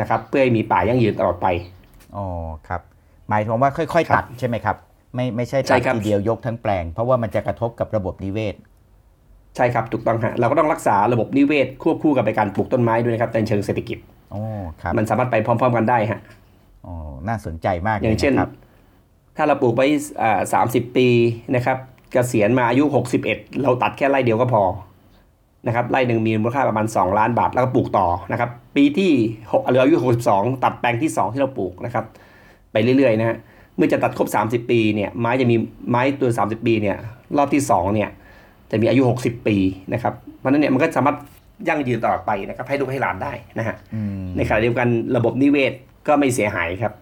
[0.00, 1.46] นะครับเพื่อให้มีป่ายั่งยืนตลอดไป
[2.16, 2.26] อ๋อ
[2.68, 2.80] ครับ
[3.28, 4.76] หมายถึงว่าค่อยๆ ตัดใช่ไหมครับ
[5.14, 8.54] ไม่ไม่ใช่ใช่ตัดครับทีเดียวยกทั้งแปลง เพราะว่ามันจะกระทบกับระบบนิเวศ
[9.56, 13.98] ใช่ครับถูกต้องฮะเราก็ต้องรักษาระบบนิเวศควบคู่กับการปลูกต้นไม้ด้วยนะครับในเชิงเศรษฐกิจ
[14.32, 14.42] โอ้
[14.82, 16.20] ครับมันสามารถไปพร้อม ๆ กันได้ฮะ
[16.86, 16.94] อ๋อ
[17.28, 18.50] น่าสนใจมากลอย่างเช่นะครับ
[19.36, 19.86] ถ้าเราปลูกไว้
[20.52, 21.08] สามสิบปี
[21.54, 21.78] นะครับ
[22.12, 22.84] เกษียณมาอายุ
[23.22, 24.62] 61 เราตัดแค่ไร่เดียวก็พอ
[25.66, 29.96] นะครับไร่หนึ่งมีมูลค่าประมาณ 2 ล้านบาท แล้วก็ปลูกต่อนะครับ ปีที่6หรืออายุ
[30.30, 32.04] 62 ตัดแปลงที่ 2 ที่เราปลูกนะครับ
[32.72, 33.36] ไปเรื่อยๆนะฮะ
[33.76, 34.28] เมื่อจะตัดครบ
[34.66, 35.56] 30 ปีเนี่ยไม้จะมี
[35.90, 36.96] ไม้ตัว 30 ปีเนี่ย
[37.36, 38.08] รอบที่2เนี่ย
[38.70, 39.56] จะมีอายุ 60 ปี
[39.92, 41.16] นะครับเพราะฉะนั้นเนี่ยมันก็สามารถ
[41.68, 45.72] ยั่งยืนตลอดไปนะครับ ให้ลูกให้หลานได้นะฮะอืมในขณะเดียวกันระบบนิเวศ
[46.06, 46.92] ก็ไม่เสียหายครับ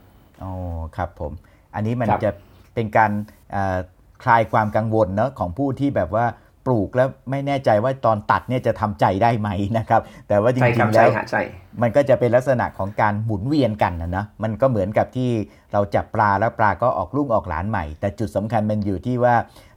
[0.43, 0.53] อ๋อ
[0.97, 1.33] ครับผม
[1.75, 2.33] อันนี้มันครับจะ
[2.75, 3.11] เป็นการ
[3.53, 3.79] เอ่อ
[4.25, 6.25] คลายความกังวลเนอะของผู้ที่แบบว่า
[6.67, 9.49] ปลูกแล้วไม่แน่ใจว่าตอนตัดเนี่ยจะทำใจได้ไหม
[9.79, 11.43] นะครับ แต่ว่าจใช่คริรับงๆใช่แล้วฮะใช่
[11.83, 15.31] มันก็จะเป็นลักษณะของการหมุนเวียนกันนะนะมันก็เหมือนกับที่
[15.73, 19.35] เราจับปลาแล้วปลาก็ออกลูกออกหลานใหม่ แต่จุดสำคัญมันอยู่ที่ว่า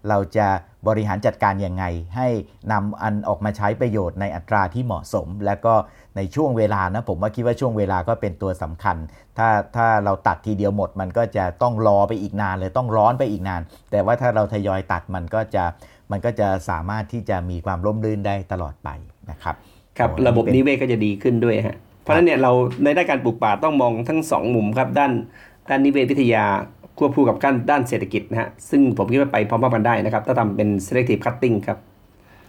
[0.09, 0.47] เราจะ
[0.87, 2.27] บริหารจัดการยังไง ให้
[2.71, 5.73] นำอันออกมาใช้ประโยชน์ในอัตราที่เหมาะสม แล้วก็
[6.17, 8.97] ในช่วงเวลานะผมว่าคิดว่าช่วงเวลาก็เป็นตัวสำคัญ
[9.37, 15.63] ถ้าถ้าเราตัดทีเดียวหมด มันก็จะต้องรอไปอีกนานเลยต้องร้อนไปอีกนาน แต่ว่าถ้าเราทยอยตัดมันก็จะ
[16.11, 18.89] มันก็จะสามารถที่จะมีความร่มรื่นได้ตลอดไป
[19.31, 19.55] นะครับ
[19.97, 22.51] ครับโอ้ระบบเป็นิเวศก็จะดีขึ้นด้วยฮะเพราะฉะนั้นเนี่ยเรา
[22.83, 25.11] ในด้านการปลูกป่าต้องมองทั้งสองมุมครับด้าน
[25.69, 26.45] ด้านนิเวศวิทยา
[26.97, 31.77] ควบคู่กับด้านด้านเศรษฐกิจนะฮะซึ่งผมคิดว่าไปพร้อมๆกันได้นะครับ ถ้าทำเป็น selective cutting ครับ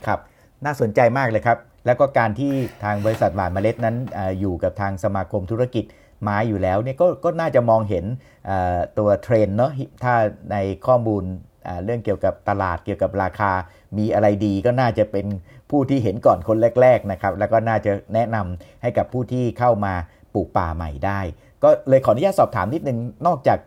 [0.07, 0.21] ครับ
[0.65, 2.53] น่าสนใจมากเลยครับ แล้วก็การที่
[2.85, 5.85] ทางบริษัทหวานเมล็ดนั้นเอออยู่กับทางสมาคมธุรกิจ
[6.23, 8.05] ไม้อยู่แล้วเนี่ยก็ก็น่าจะมองเห็น
[8.47, 9.73] เอ่อตัวเทรนด์เนาะ
[10.05, 10.15] ถ้า
[10.53, 11.25] ในข้อมูล
[11.56, 13.51] อ่า เรื่องเกี่ยวกับตลาดเกี่ยวกับราคา
[13.99, 15.27] มีอะไรดีก็น่าจะเป็น
[15.71, 19.95] ผู้ที่เห็นก่อนคนแรกๆนะครับแล้วก็น่าจะแนะนำให้กับผู้ที่เข้ามา
[20.35, 21.21] ปลูกป่าใหม่ได้
[21.63, 23.59] ก็เลยขออนุญาตสอบถามนิดนึงนอกจาก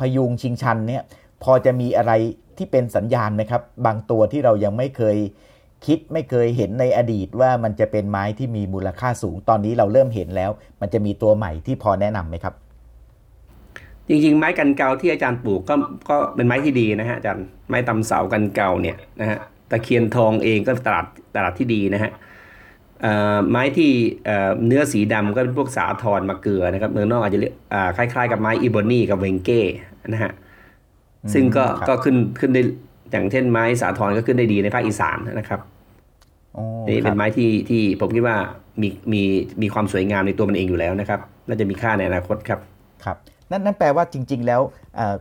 [0.00, 1.02] พยุงชิงชันเนี่ย
[1.42, 2.12] พอจะมีอะไร
[2.58, 5.16] ที่เป็นสัญญาณไหมครับ บางตัวที่เรายังไม่เคย
[5.86, 12.54] คิดไม่เคยเห็นในอดีตว่ามันจะเป็นไม้ที่มีมูลค่าสูง ตอนนี้เราเริ่มเห็นแล้ว มันจะมีตัวใหม่ที่พอแนะนำไหมครับ
[14.08, 15.74] จริง ๆ ไม้กันเกาที่อาจารย์ปลูกก็
[16.10, 19.38] ก็เป็นไม้ที่ดีนะฮะอาจารย์ไม้ตำเสากันเกาเนี่ยนะฮะ
[19.70, 22.12] ตะเคียนทองเองก็ตลาดตลาดที่ดีนะฮะ
[23.02, 23.90] เอ่อไม้ที่
[24.24, 29.60] เอ่อเนื้อสีดำก็เป็นพวกสาทรมาเกลือนะครับเมืองนอกอาจจะเรียกอ่าคล้ายๆ กับไม้อีโบนี่กับเวงเก้
[30.12, 30.32] นะฮะ
[31.32, 32.62] ซึ่งก็ครับก็ขึ้นขึ้นได้
[33.10, 35.60] อย่างเช่นไม้สาทรก็ขึ้นได้ดีในภาคอีสานนะครับ
[36.54, 38.36] โอ้นี่คเป็รันบไม้ที่ที่ผมคิดว่า
[38.82, 39.22] มีมี
[39.62, 42.60] มีความสวยงามในตัวมันเองอยู่แล้วนะครับ น่าจะมีค่าในอนาคตครับ
[43.04, 43.16] ครับ
[43.50, 44.60] นั่นนั่นแปลว่าจริง ๆ แล้ว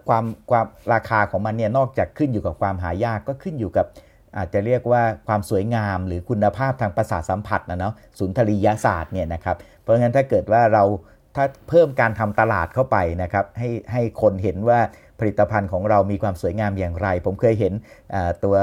[0.07, 3.85] ความความราคาของมันเนี่ยนอกจากขึ้นอยู่กับความหายากก็ขึ้นอยู่กับ
[4.37, 10.83] อาจจะเรียกว่าความสวยงามหรือคุณภาพทางประสาทสัมผัสนะเนาะสุนทรียศาสตร์เนี่ยนะครับเพราะงั้นถ้าเกิดว่าเรา
[11.35, 14.79] ถ้าเพิ่มการทำตลาดเข้าไปนะครับให้ให้คนเห็นว่า
[15.19, 17.73] ผลิตภัณฑ์ของเรามีความสวยงามอย่างไร ผมเคยเห็น
[18.43, 18.55] ตัว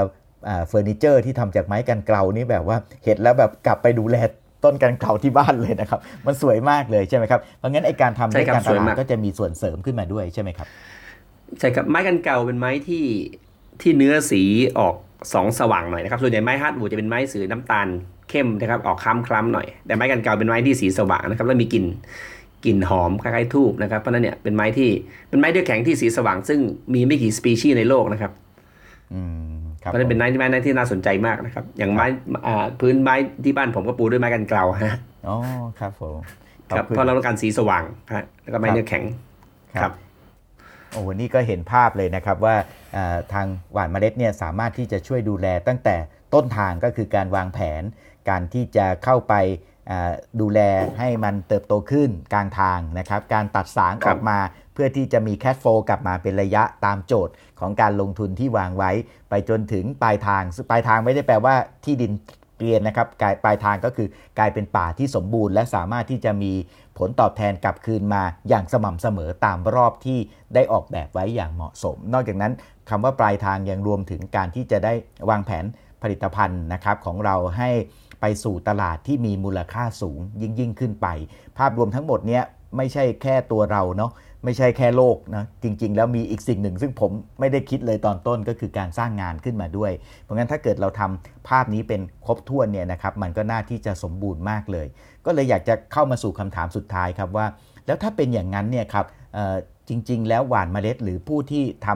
[0.67, 4.17] เฟอร์นิเจอร์ที่ทำจากไม้กันเกลานี่แบบว่าเห็นแล้วแบบกลับไปดูแล
[4.63, 10.67] ต้นกันเกลาที่บ้านเลยนะครับ มันสวยมากเลยใช่ไหมครับเพราะงั้นไอการทำใช่ด้วยครับการตสวยลาดมากก็จะมีส่วนเสริมขึ้นมาด้วยใช่ไหมครับ
[11.59, 13.05] ใช่ครับไม้กันเก่าเป็นไม้ที่
[13.81, 14.41] ที่เนื้อสี
[14.79, 14.95] ออก
[15.33, 17.87] สองสว่างหน่อยนะครับส่วนใหญ่ไม้ฮาร์ดวูดจะเป็นไม้สีน้ำตาล
[18.29, 21.85] เข้มนะครับออกคล้ำคล้ำๆหน่อย แต่ไม้กันเก่าเป็นไม้ที่สีสว่างนะครับแล้วมีกลิ่น
[22.65, 24.89] กลิ่นหอมคล้ายๆทูบนะครับเพราะฉะนั้นเนี่ยเป็นไม้ที่
[25.29, 26.59] เป็นไม้เดือแข็งที่สีสว่าง ซึ่ง
[26.93, 28.31] มีไม่กี่สปีชีส์ในโลกนะครับ
[29.13, 29.21] อื
[29.59, 32.05] ม ครับเพราะฉะนั้นเป็นไม้ไม้ที่น่าสนใจมากนะครับ อย่างไม้
[32.47, 35.37] อ่าพื้นไม้ที่บ้านผมก็ปูด้วยไม้กันเกลาฮะอ๋อ
[35.79, 36.17] ครับผม
[36.69, 39.03] ขอครับคุณเพราะเราต้องการสีสว่างฮะแล้วก็ไม้ครับเนื้อแข็ง
[39.81, 39.91] ครับ
[40.91, 42.55] โอ้โหนี่ก็เห็นภาพเลยนะครับว่า
[42.93, 45.95] เอ่อทางหว่านเมล็ดเนี่ยสามารถที่จะช่วยดูแลตั้งแต่
[46.33, 47.83] ต้นทางก็คือการวางแผน
[48.29, 49.33] การที่จะเข้าไป
[49.87, 50.59] เอ่อดูแล
[50.99, 54.39] ให้มันเติบโตขึ้นกลางทางนะครับ การตัดสางครัอบอกมา
[54.70, 58.91] เพื่อพื่อที่จะมีแคชโฟลกลับมาเป็นระยะตามโจทย์ของการลงทุนที่วางไว้
[59.29, 62.11] ไปจนถึงปลายทางปลายทางไม่ได้แปลว่าที่ดิน
[62.57, 63.07] เกลียนนะครับ
[63.43, 64.07] ปลายทางก็คือ
[64.39, 66.53] กลายเป็นป่าที่สมบูรณ์ และสามารถที่จะมี
[66.97, 70.19] ผลตอบแทนกลับคืนมาอย่างสม่ำเสมอตามรอบที่
[70.53, 72.53] ได้ออกแบบไว้อย่างเหมาะสม นอกจากนั้น
[72.89, 74.93] คำว่าปลายทางยังรวมถึงการที่จะได้
[75.29, 75.65] วางแผน
[76.01, 77.69] ผลิตภัณฑ์นะครับของเราให้
[78.21, 81.07] ไปสู่ตลาดที่มีมูลค่าสูงยิ่งยิ่งขึ้นไป
[81.57, 82.43] ภาพรวมทั้งหมดเนี้ย
[82.77, 84.11] ไม่ใช่แค่ตัวเราเนาะ
[84.45, 94.87] ไม่ใช่แค่โลกนะจริง ๆ แล้วมีอีกสิ่งหนึ่ง ซึ่งผมไม่ได้คิดเลยตอนต้นก็คือการสร้างงานขึ้นมาด้วย เพราะงั้นถ้าเกิดเราทำภาพนี้เป็นครบถ้วนเนี่ยนะครับมันก็น่าที่จะสมบูรณ์มากเลย
[95.25, 97.45] ก็เลยอยากจะเข้ามาสู่คำถามสุดท้ายครับว่า
[97.85, 99.05] แล้วถ้าเป็นอย่างนั้นเนี่ยครับ
[99.89, 101.87] จริง ๆ แล้วหวานเมล็ด หรือผู้ที่ท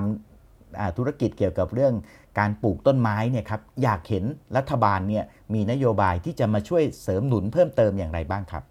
[0.45, 1.93] ำธุรกิจเกี่ยวกับเรื่อง
[2.39, 4.23] การปลูกต้นไม้เนี่ยครับอยากเห็น
[4.58, 8.63] รัฐบาลเนี่ยมีนโยบายที่จะมาช่วยเสริมหนุนเพิ่มเติมอย่างไรบ้างครับ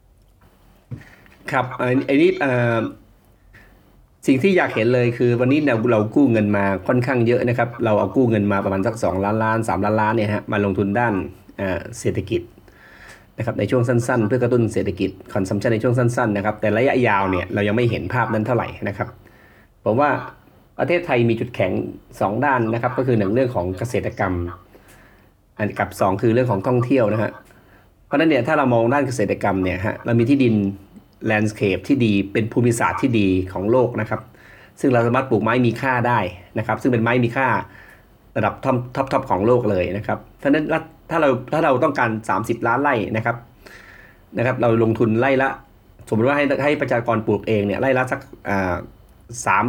[1.51, 2.31] ครับอันนี้
[4.27, 11.15] สิ่งที่อยากเห็นเลยคือวันนี้เราเรากู้เงินมาค่อนข้างเยอะนะครับ เราเอากู้เงินมาประมาณสัก 2 ล้านล้าน 3 ล้านล้านเนี่ยฮะมาลงทุนด้าน
[11.99, 12.43] เศรษฐกิจ
[13.39, 19.09] นะครับในช่วงสั้นๆ เพื่อกระตุ้นเศรษฐกิจคอนซัมชันในช่วงสั้นๆนะครับแต่ระยะยาวเนี่ยเรายังไม่เห็นภาพนั้นเท่าไหร่นะครับ
[19.85, 20.11] ผมว่า
[20.79, 21.73] ประเทศไทยมีจุดแข็ง
[22.09, 24.33] 2 ด้านนะครับ ก็คือหนึ่งเรื่องของเกษตรกรรม
[25.59, 27.33] อันกับ 2 คือเรื่องของท่องเที่ยวนะฮะ
[28.07, 30.55] เพราะนั้นเนี่ยถ้าเรามองด้านเกษตรกรรมเนี่ยฮะเรามีที่ดิน
[31.27, 34.21] landscape ที่ดีเป็นภูมิศาสตร์ที่ดีของโลกนะครับ
[34.81, 36.19] ซึ่งเราสามารถปลูกไม้มีค่าได้
[36.59, 37.49] นะครับ ซึ่งเป็นไม้มีค่า
[38.37, 40.65] ระดับ top top top ของโลกเลยนะครับเพราะนั้น
[41.11, 43.37] ถ้าเราถ้าเราต้องการ 30 ล้านไร่นะครับ
[44.39, 45.49] นะครับ เราลงทุนไร่ละ
[46.09, 48.21] สมมติว่าให้ให้ประชากรปลูกเองเนี่ยไร่ละสัก
[49.47, 49.65] สาม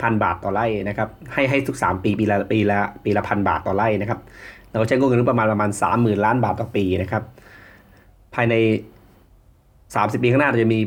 [0.00, 4.20] พันบาทต่อไร่นะครับให้ให้ทุก 3 ปีปีละปีละปีละพันบาทต่อไร่นะครับ
[4.70, 7.22] เราใช้งบเงินประมาณประมาณ 30,000 ล้านบาทต่อปีนะครับ
[8.34, 8.54] ภายใน
[9.58, 10.80] 30 ปีข้างหน้าเราจะมี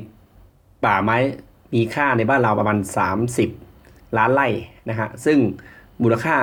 [0.85, 1.17] ป่าไม้
[1.73, 2.77] มีค่าในบ้านเราประมาณ
[3.47, 4.47] 30 ล้านไร่
[4.89, 5.37] นะฮะซึ่ง
[6.03, 6.35] มูลค่า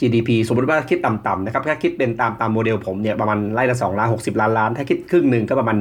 [0.00, 5.78] GDP สมมติว่าคิดต่ำๆนะครับถ้าคิดเป็นตามตามโมเดลผมเนี่ยประมาณไร่ละ2ล้าน60 ล้านล้าน ถ้าคิดครึ่งหนึ่งก็ประมาณ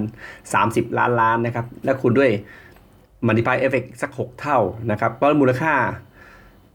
[0.47, 2.31] 30 ล้านล้านนะครับและคูณด้วย
[3.27, 4.59] มันติพายเอฟเฟกสัก 6 เท่า
[4.91, 5.73] นะครับเพราะมูลค่า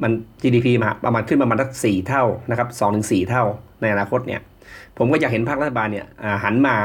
[0.03, 3.45] มัน GDP มาประมาณขึ้นประมาณสักสี่เท่านะครับสองถึงสี่เท่า
[3.81, 4.41] ในอนาคตเนี่ย
[4.99, 6.07] ผมก็อยากเห็นภาครัฐบาลเนี่ย
[6.45, 6.77] หันมา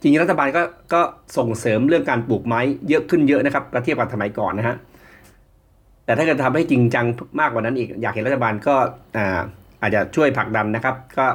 [0.00, 0.62] จริงๆรัฐบาลก็
[0.94, 1.00] ก็
[1.36, 4.76] ส่งเสริมเรื่องการปลูกไม้เยอะขึ้นเยอะนะครับเทียบกับสมัยก่อนนะฮะ
[6.04, 7.06] แต่ถ้าเกิดทำให้จริงจัง
[7.40, 8.74] มากกว่านั้นอีกอยากเห็นรัฐบาลก็
[9.80, 11.26] อาจจะช่วยผลักดันนะครับ ก็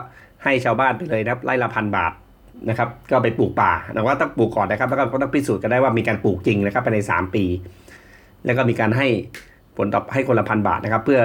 [0.44, 2.14] ให้ชาวบ้านไปเลยนะครับไร่ละพันบาท
[2.70, 7.46] นะครับ ก็ไปปลูกป่าแต่ว่าต้องปลูกก่อนนะครับ แล้วก็ต้องพิสูจน์กันได้ว่ามีการปลูกจริงนะครับภายใน 3 ปี
[8.46, 9.08] แล้วก็มีการให้
[9.78, 11.22] ผลตอบให้คนละพันบาทนะครับ เพื่อ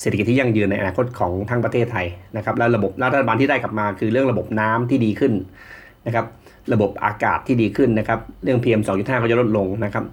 [0.00, 5.32] เศรษฐกิจที่ยั่งยืนในอนาคตของทั้งประเทศไทยนะครับ แล้วระบบรัฐบาลที่ได้กลับมาคือเรื่องระบบน้ำที่ดีขึ้น
[6.06, 6.26] นะครับ
[6.72, 10.04] ระบบอากาศที่ดีขึ้นนะครับ เรื่อง PM 2.5 ก็จะลดลงนะครับ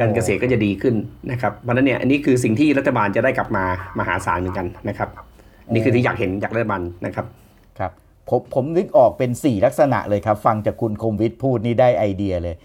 [0.00, 0.94] การเกษตรก็จะดีขึ้น
[1.30, 3.64] นะครับเพราะนั้นเนี่ยอันนี้คือสิ่งที่รัฐบาลจะได้กลับมา
[3.98, 5.08] มหาศาลเหมือนกันนะครับ
[5.72, 7.26] นี่คือที่อยากเห็นจากรัฐบาลนะครับ
[7.78, 7.92] ครับ
[8.28, 12.56] ผมผมนึกออกเป็น 4 ลักษณะเลยครับ ฟังจากคุณคมวิทย์พูดนี่ได้ไอเดียเลย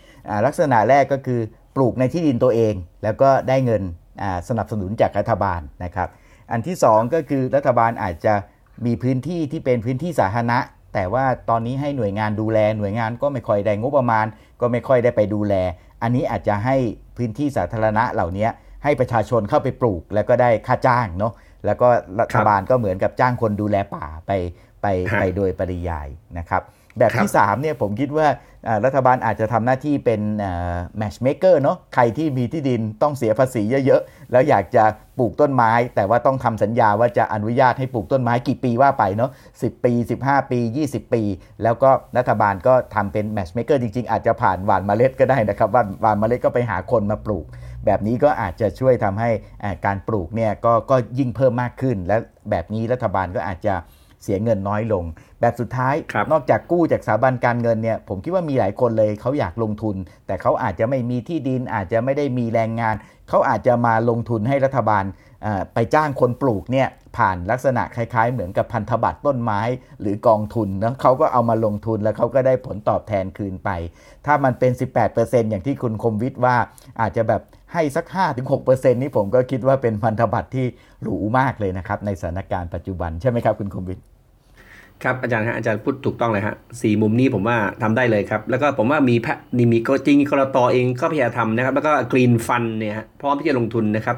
[0.46, 1.40] ลักษณะแรกก็คือ
[1.76, 3.84] ปลูกในที่ดินตัวเอง แล้วก็ได้เงิน
[4.50, 6.10] สนับสนุนจากรัฐบาลนะครับ
[6.52, 8.34] อันที่ 2 ก็คือรัฐบาลอาจจะ
[8.86, 10.60] มีพื้นที่ที่เป็นพื้นที่สาธารณะ
[10.94, 14.26] แต่ว่าตอนนี้ให้หน่วยงานดูแลหน่วยงานก็ไม่ค่อยได้งบประมาณ
[14.62, 15.54] ก็ไม่ค่อยได้ไปดูแล
[16.02, 16.76] อันนี้อาจจะให้
[17.18, 18.48] พื้นที่สาธารณะเหล่านี้
[18.84, 21.34] ให้ประชาชนเข้าไปปลูกแล้วก็ได้ค่าจ้างเนาะ
[21.66, 21.88] แล้วก็
[22.20, 24.32] รัฐบาลก็เหมือนกับจ้างคนดูแลป่าไป
[24.82, 24.88] ไป
[25.20, 26.62] ไปโดยปริยายนะครับ
[26.98, 28.28] แบบที่3เนี่ยผมคิดว่า
[28.86, 30.22] รัฐบาลอาจจะทำหน้าที่เป็น
[30.98, 34.84] matchmaker เนาะใครที่มีที่ดินต้องเสียภาษีเยอะๆ แล้วอยากจะ
[35.20, 41.22] ปลูกต้นไม้ แต่ว่าต้องทำสัญญาว่าจะอนุญาตให้ปลูกต้นไม้กี่ปีว่าไปเนาะสิบปี 15 ปี 20 ปี
[41.64, 47.46] แล้วก็รัฐบาลก็ทำเป็น matchmaker จริงๆ อาจจะผ่านหว่านเมล็ดก็ได้นะครับว่าหว่านเมล็ดก็ไปหาคนมาปลูก
[47.86, 49.30] แบบนี้ก็อาจจะช่วยทำให้
[49.86, 52.18] การปลูกเนี่ยก็ก็ยิ่งเพิ่มมากขึ้น และ
[52.50, 53.76] แบบนี้รัฐบาลก็อาจจะ
[54.24, 55.04] เสียเงินน้อยลง
[55.40, 55.96] แบบสุดท้าย
[56.32, 59.96] นอกจากกู้จากสถาบันการเงินเนี่ยผมคิดว่ามีหลายคนเลยเขาอยากลงทุน
[60.28, 62.96] แต่เขาอาจจะไม่มีที่ดินอาจจะไม่ได้มีแรงงาน
[63.30, 65.04] เขาอาจจะมาลงทุนให้รัฐบาล
[65.74, 69.62] ไปจ้างคนปลูกเนี่ยผ่านลักษณะคล้าย ๆ เหมือนกับพันธบัตรต้นไม้
[70.02, 73.70] หรือกองทุนนะเขาก็เอามาลงทุนแล้วเขาก็ได้ผลตอบแทนคืนไป
[74.26, 74.72] ถ้ามันเป็น
[75.12, 76.56] 18%อย่างที่คุณคมวิทย์ว่า
[77.02, 77.42] อาจจะแบบ
[77.74, 78.06] ให้สัก
[78.54, 80.66] 5-6%นี่ผมก็คิดว่าเป็นพันธบัตรที่
[81.04, 84.04] หรูมากเลยนะครับ ในสถานการณ์ปัจจุบันใช่ไหมครับคุณคมวิทย์
[85.04, 94.18] ครับอาจารย์ฮะอาจารย์พูดถูกต้องเลยฮะสี่มุมนี้ผมว่าทำได้เลยครับ แล้วก็ผมว่ามีแพนี่มีก็จริงกรตเองก็พยายามทำนะครับ แล้วก็ green fund เนี่ยพร้อมที่จะลงทุนนะครับ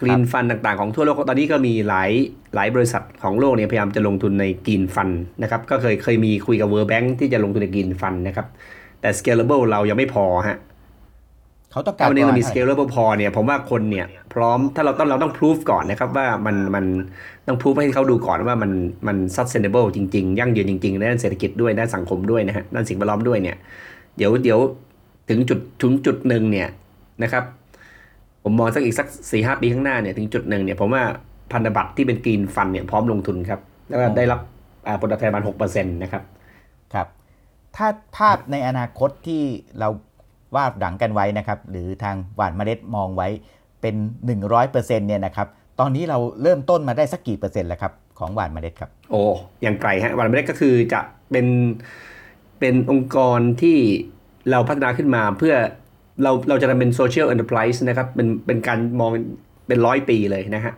[0.00, 2.10] green fund ต่างๆของทั่วโลกตอนนี้ก็มีหลาย
[2.54, 5.08] หลายบริษัทของโลกเนี่ยพยายามจะลงทุนใน green fund
[5.42, 8.46] นะครับก็เคยเคยมีคุยกับ World Bank ที่จะลงทุนใน green fund นะครับ
[9.00, 10.58] แต่ scalable เรายังไม่พอฮะ
[11.76, 16.84] เขาต้องการถ้าวันนี้เรามีประสณเกลเลอร์พอเนี่ยผมว่าคนเนี่ยพร้อมถ้าเราต้องเราต้องพิสูจก่อนนะครับว่ามันมัน
[17.46, 18.70] ต้องพิสูจให้เขาดูก่อนว่ามัน
[19.06, 23.56] มัน sustainable จริงๆ ยั่งยืนจริงๆในด้านเศรษฐกิจด้วยด้านสังคมด้วยนะฮะด้านสิ่งแวดล้อมด้วยเนี่ย
[24.16, 24.58] เดี๋ยวเดี๋ยว
[25.28, 26.68] ถึงจุดถึงจุดหนึ่งเนี่ย
[27.22, 27.44] นะครับ
[28.42, 31.02] ผมมองสักอีกสักสี่ห้าปีข้างหน้าเนี่ยถึงจุดหนึ่งเนี่ยผมว่า
[31.52, 34.40] พันธบัตรที่เป็นกรีนฟันเนี่ยพร้อมลงทุนครับ แล้วก็ได้รับ
[34.86, 36.22] อ่าผลตอบแทนประมาณหกเปอร์เซ็นต์นะครับ
[36.94, 37.06] ครับ
[37.76, 39.42] ถ้าภาพในอนาคตที่
[39.80, 39.88] เรา
[40.54, 43.28] วาดดังกันไว้นะครับ หรือทางหวานเมล็ดมองไว้
[43.80, 43.94] เป็น
[44.52, 45.48] 100%เนี่ยนะครับ
[45.80, 49.22] ตอนนี้เราเริ่มต้นมาได้สักกี่เปอร์เซ็นต์แล้วครับของหวานเมล็ดครับ โอ้
[49.64, 51.46] ยังไกลฮะวันเมล็ดก็คือจะเป็น
[52.60, 53.78] เป็นองค์กรที่
[54.50, 55.54] เราพัฒนาขึ้นมาเพื่อ
[56.22, 59.10] เราเราจะทำเป็นโซเชียล n อน r p r i s e นะครับเป็นเป็นการมอง
[59.66, 60.74] เป็นร้อยปีเลยนะฮะ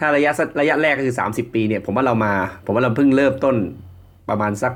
[0.00, 2.32] ถ้าระยะระยะแรกก็คือ 30 ปีเนี่ยผมว่าเรามา
[2.64, 3.56] ผมว่าเราเพิ่งเริ่มต้น
[4.28, 4.72] ประมาณสัก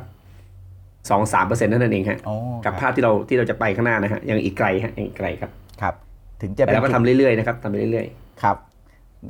[1.08, 5.94] 2-3%เปอร์เซ็นต์นั่นเองฮะอ๋อกับครับภาพที่เราที่เราจะไปข้างหน้านะฮะยังอีกไกลฮะยังอีกไกลครับครับ
[6.40, 8.56] ถึงจะแต่เป็นเราก็ทำเรื่อยๆนะครับทำไปเรื่อยๆครับ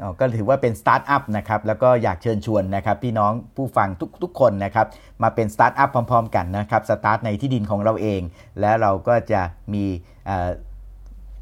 [0.02, 4.86] อ๋อก็ถือว่าเป็นสตาร์ทอัพนะครับแล้วก็อยากเชิญชวนนะครับพี่น้องผู้ฟังทุกทุกคนนะครับ
[5.22, 8.20] มาเป็นสตาร์ทอัพพร้อม ๆ กันนะครับสตาร์ทในที่ดินของเราเอง
[8.60, 9.40] แล้วเราก็จะ
[9.74, 9.84] มี
[10.26, 10.50] เอ่อ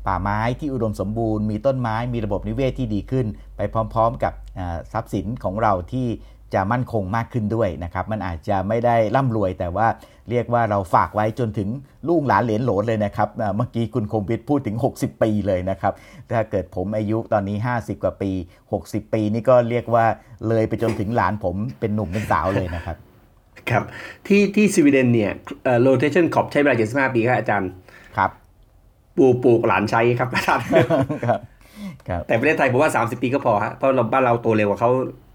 [0.07, 6.07] ป่าไม้ที่อุดมสมบูรณ์ มีต้นไม้มีระบบนิเวศที่ดีขึ้น ไปพร้อม ๆ กับเอ่อทรัพย์สินของเราที่
[6.55, 9.87] จะมั่นคงมากขึ้นด้วยนะครับ มันอาจจะไม่ได้ร่ำรวย แต่ว่า
[10.31, 11.69] เรียกว่าเราฝากไว้จนถึง
[12.09, 15.93] ลูกหลานเหลนโหลนเลยนะครับเอ่อเมื่อกี้คุณคมวิทย์พูดถึง 60 ปีเลยนะครับ
[16.31, 18.31] ถ้าเกิดผมอายุตอนนี้ 50 กว่าปี
[18.73, 20.05] 60 ปีนี่ก็เรียกว่า
[20.49, 22.97] เลยไปจนถึงหลานผมเป็นหนุ่มเป็นสาวเลยนะครับ
[23.71, 23.83] ครับ
[24.27, 25.33] ที่ที่สวีเดนเนี่ย
[25.65, 26.77] เอ่อ rotation crop ใช้เวลา
[27.09, 27.71] 75 ปีครับอาจารย์
[28.17, 28.31] ครับ
[29.17, 30.81] ปลูกปลูกหลานใช้ครับอาจารย์ครับ
[31.27, 31.41] ครับ
[32.27, 34.91] แต่ประเทศไทยผมว่า 30 ปีก็พอฮะเพราะเราบ้านเราโตเร็วกว่าเขา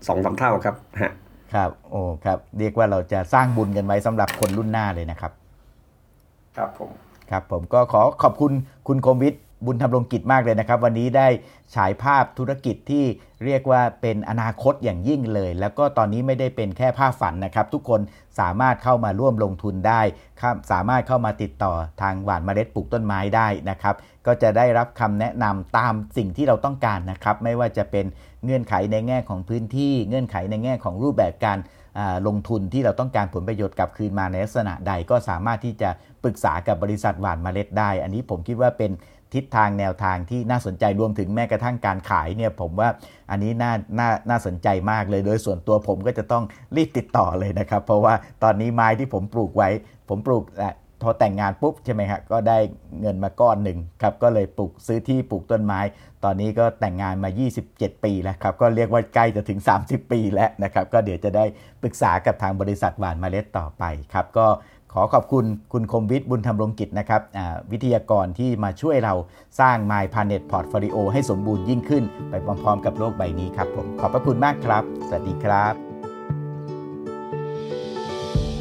[0.07, 1.11] สองสามเท่าครับฮะ
[1.53, 5.31] ครับโอ้ครับเรียกว่าเราจะสร้างบุญกันไว้สำหรับคนรุ่นหน้าเลยนะครับ
[6.57, 6.91] ครับผม
[7.29, 8.51] ครับผมก็ขอขอบคุณ
[8.87, 11.27] คุณคมวิทย์บุญทำรงกิจมากเลยนะครับ วันนี้ได้
[11.75, 13.05] ฉายภาพธุรกิจที่
[13.45, 18.01] เรียกว่าเป็นอนาคตอย่างยิ่งเลย แล้วก็ตอนนี้ไม่ได้เป็นแค่ภาพฝันนะครับ ทุกคน
[18.39, 20.01] สามารถเข้ามาร่วมลงทุนได้
[20.41, 23.95] ครับสามารถเข้ามาติดต่อทางหวานเมล็ดปลูกต้นไม้ได้นะครับ
[24.27, 28.05] ก็จะได้รับคำแนะนำตามสิ่งที่เราต้องการนะครับ ไม่ว่าจะเป็น
[28.43, 31.59] เงื่อนไขในแง่ของพื้นที่ เงื่อนไขในแง่ของรูปแบบการ
[32.27, 35.89] ลงทุนที่เราต้องการผลประโยชน์กลับคืนมาในลักษณะใดก็สามารถที่จะ
[36.23, 38.91] ปรึกษากับบริษัทหวานเมล็ดได้ อันนี้ผมคิดว่าเป็น
[39.33, 42.89] ทิศทางแนวทางที่น่าสนใจรวมถึงแม้กระทั่งการขายเนี่ยผมว่า
[43.31, 46.43] อันนี้น่าน่าน่าสนใจมากเลยโดยส่วนตัวผมก็จะต้อง
[46.75, 48.13] รีบติดต่อเลยนะครับ เพราะว่า
[48.43, 49.69] ตอนนี้ไม้ที่ผมปลูกไว้
[50.09, 52.57] ผมปลูกอะ พอแต่งงานปุ๊บใช่ไหมครับก็ได้
[53.01, 55.79] เงินมาก้อนหนึ่งครับก็เลยปลูกซื้อที่ปลูกต้นไม้
[56.23, 57.29] ตอนนี้ก็แต่งงานมา
[57.67, 61.45] 27 ปีแล้วครับ ก็เรียกว่าใกล้จะถึง 30 ปีแล้วนะครับ ก็เดี๋ยวจะได้
[61.81, 63.83] ปรึกษากับทางบริษัทหวานมาเมล็ดต่อไป
[64.13, 64.47] ครับ ก็
[64.93, 67.21] ขอขอบคุณคุณคมวิทย์บุญธรรมรงกิจนะครับ
[67.71, 69.13] วิทยากรที่มาช่วยเรา
[69.59, 75.86] สร้าง My Planet Portfolio ให้สมบูรณ์ยิ่งขึ้น ไปพร้อมๆ กับโลกใบนี้ครับผมขอบพระคุณมากครับ สวัสดีครับ